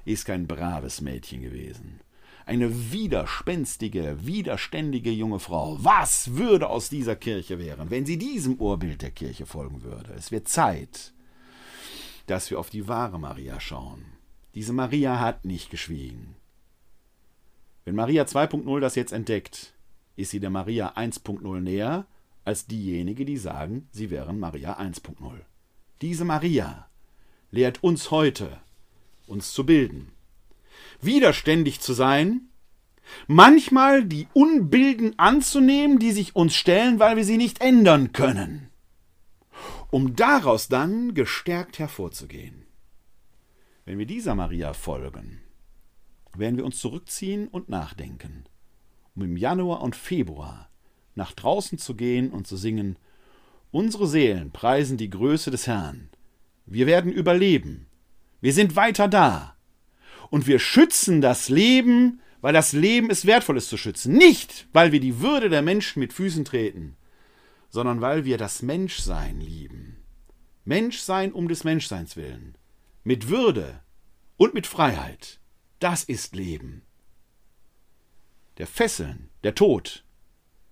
[0.06, 2.00] ist kein braves Mädchen gewesen.
[2.48, 5.84] Eine widerspenstige, widerständige junge Frau.
[5.84, 10.14] Was würde aus dieser Kirche werden, wenn sie diesem Urbild der Kirche folgen würde?
[10.14, 11.12] Es wird Zeit,
[12.26, 14.06] dass wir auf die wahre Maria schauen.
[14.56, 16.38] Diese Maria hat nicht geschwiegen.
[17.84, 19.74] Wenn Maria 2.0 das jetzt entdeckt,
[20.16, 22.08] ist sie der Maria 1.0 näher
[22.46, 25.18] als diejenigen, die sagen, sie wären Maria 1.0.
[26.02, 26.88] Diese Maria
[27.52, 28.62] lehrt uns heute,
[29.28, 30.14] uns zu bilden,
[31.02, 32.50] widerständig zu sein,
[33.28, 38.70] manchmal die Unbilden anzunehmen, die sich uns stellen, weil wir sie nicht ändern können,
[39.90, 42.66] um daraus dann gestärkt hervorzugehen.
[43.86, 45.42] Wenn wir dieser Maria folgen,
[46.36, 48.44] werden wir uns zurückziehen und nachdenken,
[49.16, 50.70] um im Januar und Februar
[51.16, 52.98] nach draußen zu gehen und zu singen
[53.72, 56.10] Unsere Seelen preisen die Größe des Herrn.
[56.66, 57.88] Wir werden überleben.
[58.40, 59.57] Wir sind weiter da.
[60.30, 64.14] Und wir schützen das Leben, weil das Leben ist wertvoll ist zu schützen.
[64.14, 66.96] Nicht, weil wir die Würde der Menschen mit Füßen treten,
[67.70, 69.98] sondern weil wir das Menschsein lieben.
[70.66, 72.58] Menschsein um des Menschseins willen.
[73.04, 73.82] Mit Würde
[74.36, 75.40] und mit Freiheit.
[75.80, 76.84] Das ist Leben.
[78.58, 80.04] Der Fesseln, der Tod,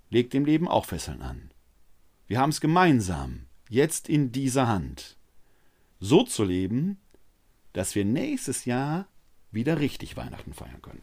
[0.09, 1.51] legt dem Leben auch Fesseln an.
[2.27, 5.17] Wir haben es gemeinsam, jetzt in dieser Hand,
[5.99, 6.99] so zu leben,
[7.73, 9.07] dass wir nächstes Jahr
[9.55, 11.01] wieder richtig Weihnachten feiern können.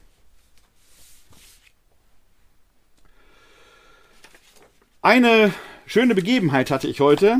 [5.00, 5.52] Eine
[5.86, 7.38] schöne Begebenheit hatte ich heute.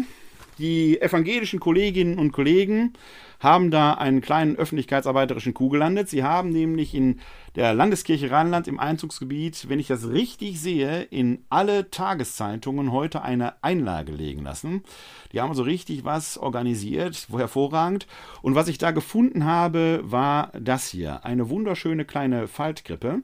[0.59, 2.95] Die evangelischen Kolleginnen und Kollegen
[3.43, 6.09] haben da einen kleinen öffentlichkeitsarbeiterischen Coup gelandet.
[6.09, 7.19] Sie haben nämlich in
[7.57, 13.63] der Landeskirche Rheinland im Einzugsgebiet, wenn ich das richtig sehe, in alle Tageszeitungen heute eine
[13.63, 14.85] Einlage legen lassen.
[15.33, 18.07] Die haben so richtig was organisiert, hervorragend.
[18.43, 21.25] Und was ich da gefunden habe, war das hier.
[21.25, 23.23] Eine wunderschöne kleine Faltkrippe.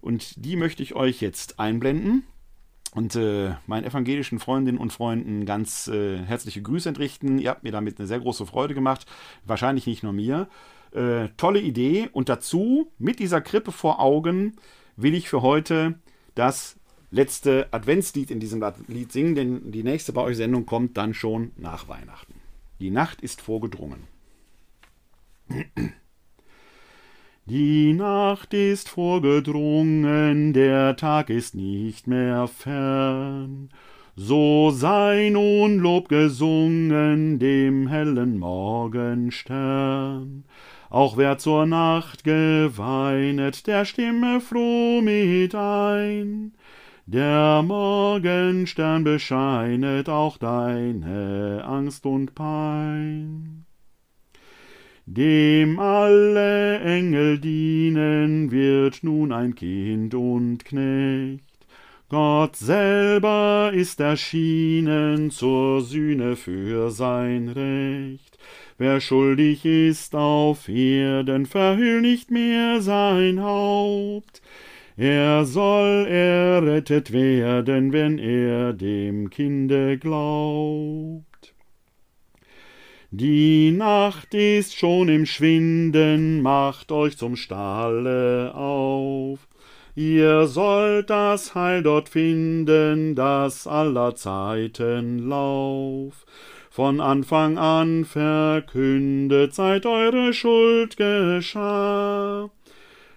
[0.00, 2.24] Und die möchte ich euch jetzt einblenden
[2.94, 7.38] und äh, meinen evangelischen Freundinnen und Freunden ganz äh, herzliche Grüße entrichten.
[7.38, 9.06] Ihr habt mir damit eine sehr große Freude gemacht.
[9.44, 10.48] Wahrscheinlich nicht nur mir.
[10.92, 12.10] Äh, tolle Idee.
[12.12, 14.56] Und dazu, mit dieser Krippe vor Augen,
[14.96, 15.94] will ich für heute
[16.34, 16.76] das
[17.10, 21.52] letzte Adventslied in diesem Lied singen, denn die nächste bei euch Sendung kommt dann schon
[21.56, 22.34] nach Weihnachten.
[22.80, 24.04] Die Nacht ist vorgedrungen.
[27.46, 33.68] Die Nacht ist vorgedrungen, der Tag ist nicht mehr fern.
[34.14, 40.44] So sei nun Lob gesungen dem hellen Morgenstern.
[40.88, 46.52] Auch wer zur Nacht geweinet, der stimme froh mit ein.
[47.06, 53.64] Der Morgenstern bescheinet auch deine Angst und Pein
[55.06, 61.44] dem alle Engel dienen, wird nun ein Kind und Knecht.
[62.08, 68.38] Gott selber ist erschienen zur Sühne für sein Recht.
[68.76, 74.42] Wer schuldig ist auf Erden, verhüll nicht mehr sein Haupt.
[74.96, 81.31] Er soll errettet werden, wenn er dem Kinde glaubt.
[83.14, 89.46] Die Nacht ist schon im Schwinden, macht euch zum Stalle auf.
[89.94, 96.24] Ihr sollt das Heil dort finden, das aller Zeiten Lauf.
[96.70, 102.48] Von Anfang an verkündet, seit eure Schuld geschah.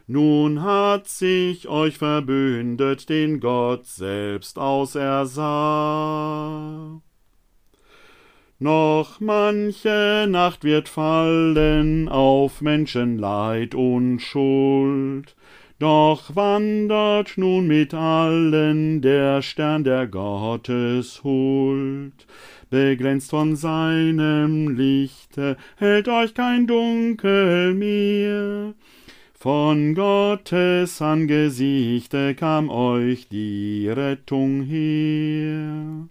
[0.07, 5.41] Nun hat sich euch verbündet, den Gott selbst ausersah.
[8.57, 15.35] Noch manche Nacht wird fallen auf Menschenleid und Schuld.
[15.77, 22.13] Doch wandert nun mit allen der Stern der Gottes Huld.
[22.69, 28.73] Beglänzt von seinem Lichte hält euch kein Dunkel mehr.
[29.33, 36.07] Von Gottes Angesichte kam euch die Rettung her.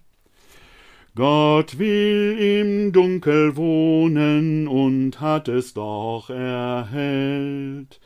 [1.16, 8.00] Gott will im Dunkel wohnen und hat es doch erhellt.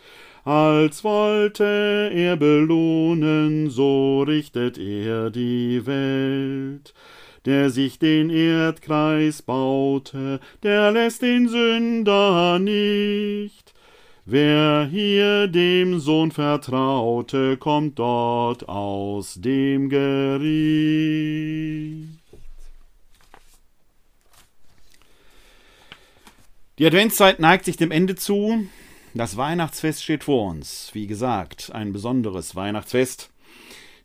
[0.44, 6.92] Als wollte er belohnen, so richtet er die Welt.
[7.46, 13.72] Der sich den Erdkreis baute, der lässt den Sünder nicht.
[14.26, 20.48] Wer hier dem Sohn vertraute, kommt dort aus dem Gericht.
[26.78, 28.64] Die Adventszeit neigt sich dem Ende zu.
[29.12, 30.90] Das Weihnachtsfest steht vor uns.
[30.92, 33.30] Wie gesagt, ein besonderes Weihnachtsfest.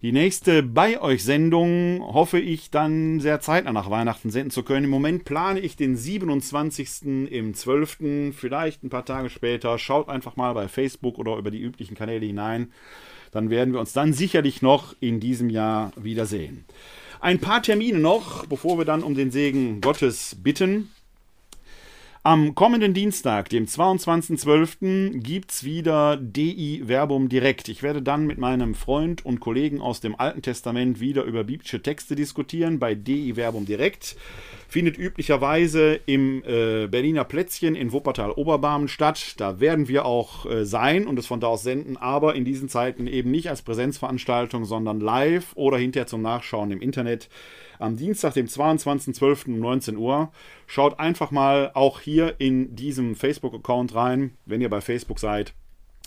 [0.02, 4.86] Die nächste bei euch Sendung hoffe ich dann sehr zeitnah nach Weihnachten senden zu können.
[4.86, 7.04] Im Moment plane ich den 27.
[7.30, 8.34] im 12.
[8.36, 9.78] Vielleicht ein paar Tage später.
[9.78, 12.72] Schaut einfach mal bei Facebook oder über die üblichen Kanäle hinein.
[13.32, 16.66] Dann werden wir uns dann sicherlich noch in diesem Jahr wiedersehen.
[17.20, 20.90] Ein paar Termine noch, bevor wir dann um den Segen Gottes bitten.
[22.26, 27.68] Am kommenden Dienstag, dem 22.12., gibt es wieder DI Verbum direkt.
[27.68, 31.82] Ich werde dann mit meinem Freund und Kollegen aus dem Alten Testament wieder über biblische
[31.82, 34.16] Texte diskutieren bei DI Verbum direkt.
[34.70, 39.36] Findet üblicherweise im äh, Berliner Plätzchen in Wuppertal-Oberbarmen statt.
[39.36, 42.70] Da werden wir auch äh, sein und es von da aus senden, aber in diesen
[42.70, 47.28] Zeiten eben nicht als Präsenzveranstaltung, sondern live oder hinterher zum Nachschauen im Internet
[47.80, 49.48] am Dienstag, dem 22.12.
[49.48, 50.32] um 19 Uhr.
[50.68, 55.54] Schaut einfach mal auch hier in diesem Facebook-Account rein, wenn ihr bei Facebook seid.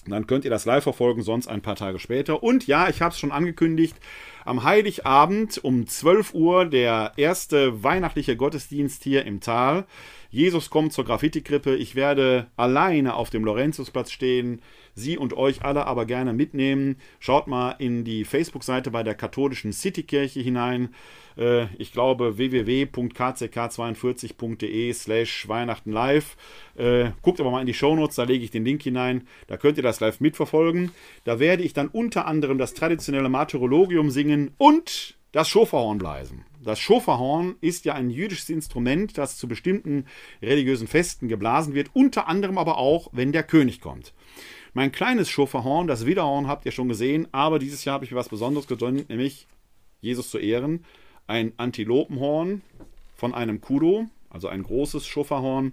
[0.08, 2.42] Dann könnt ihr das live verfolgen, sonst ein paar Tage später.
[2.42, 3.96] Und ja, ich habe es schon angekündigt,
[4.44, 9.84] am Heiligabend um 12 Uhr der erste weihnachtliche Gottesdienst hier im Tal.
[10.30, 11.74] Jesus kommt zur Graffiti-Krippe.
[11.76, 14.62] Ich werde alleine auf dem Lorenzusplatz stehen.
[14.97, 16.97] Sie und euch alle aber gerne mitnehmen.
[17.20, 20.94] Schaut mal in die Facebook-Seite bei der katholischen Citykirche hinein.
[21.36, 26.38] Äh, ich glaube www.kck42.de slash Weihnachten live.
[26.76, 29.28] Äh, guckt aber mal in die Shownotes, da lege ich den Link hinein.
[29.49, 30.92] Da könnt ihr das live mitverfolgen.
[31.24, 36.47] Da werde ich dann unter anderem das traditionelle Martyrologium singen und das Schofahorn blasen.
[36.64, 40.07] Das Schofahorn ist ja ein jüdisches Instrument, das zu bestimmten
[40.40, 44.14] religiösen Festen geblasen wird, unter anderem aber auch, wenn der König kommt.
[44.77, 48.18] Mein kleines Schofahorn, das Widerhorn, habt ihr schon gesehen, aber dieses Jahr habe ich mir
[48.18, 49.47] was Besonderes gegründet, nämlich
[50.03, 50.85] Jesus zu Ehren
[51.27, 52.61] ein Antilopenhorn
[53.14, 55.72] von einem Kudo, also ein großes Schofferhorn.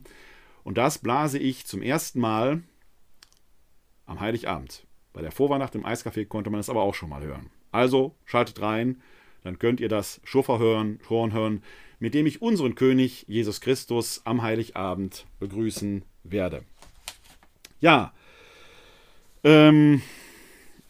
[0.64, 2.64] Und das blase ich zum ersten Mal
[4.06, 4.86] am Heiligabend.
[5.12, 7.50] Bei der Vorweihnacht im Eiscafé konnte man es aber auch schon mal hören.
[7.74, 9.02] Also schaltet rein,
[9.44, 11.62] dann könnt ihr das Schofferhorn hören,
[12.00, 16.64] mit dem ich unseren König Jesus Christus am Heiligabend begrüßen werde.
[17.82, 18.14] Ja,
[19.44, 20.02] ähm,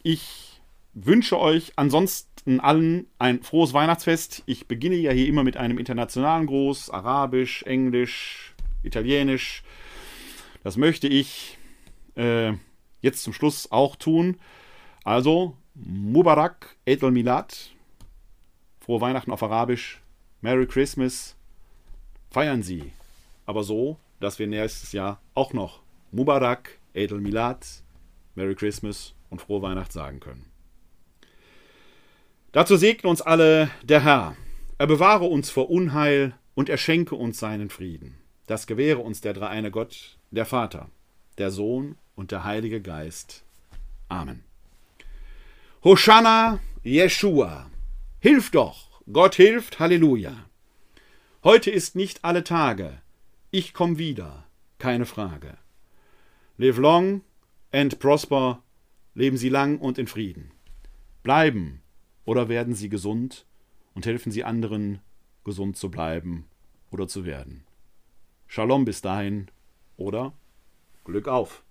[0.02, 0.60] ich
[0.94, 4.42] wünsche euch ansonsten allen ein frohes Weihnachtsfest.
[4.46, 9.62] Ich beginne ja hier immer mit einem internationalen Gruß, Arabisch, Englisch, Italienisch.
[10.62, 11.58] Das möchte ich
[12.16, 12.52] äh,
[13.00, 14.38] jetzt zum Schluss auch tun.
[15.04, 17.70] Also, Mubarak Eid al-Milad,
[18.80, 20.00] frohe Weihnachten auf Arabisch,
[20.40, 21.34] Merry Christmas,
[22.30, 22.92] feiern Sie.
[23.46, 25.80] Aber so, dass wir nächstes Jahr auch noch
[26.12, 27.66] Mubarak Eid al-Milad,
[28.34, 30.46] Merry Christmas und frohe Weihnacht sagen können.
[32.52, 34.36] Dazu segne uns alle der Herr.
[34.78, 38.16] Er bewahre uns vor Unheil und er schenke uns seinen Frieden.
[38.46, 40.88] Das gewähre uns der dreieine Gott, der Vater,
[41.38, 43.44] der Sohn und der Heilige Geist.
[44.08, 44.44] Amen.
[45.82, 47.70] Hosanna, Jeshua.
[48.20, 50.46] Hilf doch, Gott hilft, Halleluja.
[51.42, 53.00] Heute ist nicht alle Tage.
[53.50, 54.44] Ich komm wieder,
[54.78, 55.58] keine Frage.
[56.56, 57.22] Live long
[57.74, 58.62] and prosper,
[59.14, 60.52] leben Sie lang und in Frieden.
[61.24, 61.82] Bleiben
[62.24, 63.46] oder werden sie gesund
[63.94, 65.00] und helfen sie anderen,
[65.42, 66.46] gesund zu bleiben
[66.92, 67.64] oder zu werden?
[68.46, 69.48] Shalom bis dahin
[69.96, 70.34] oder
[71.04, 71.63] Glück auf!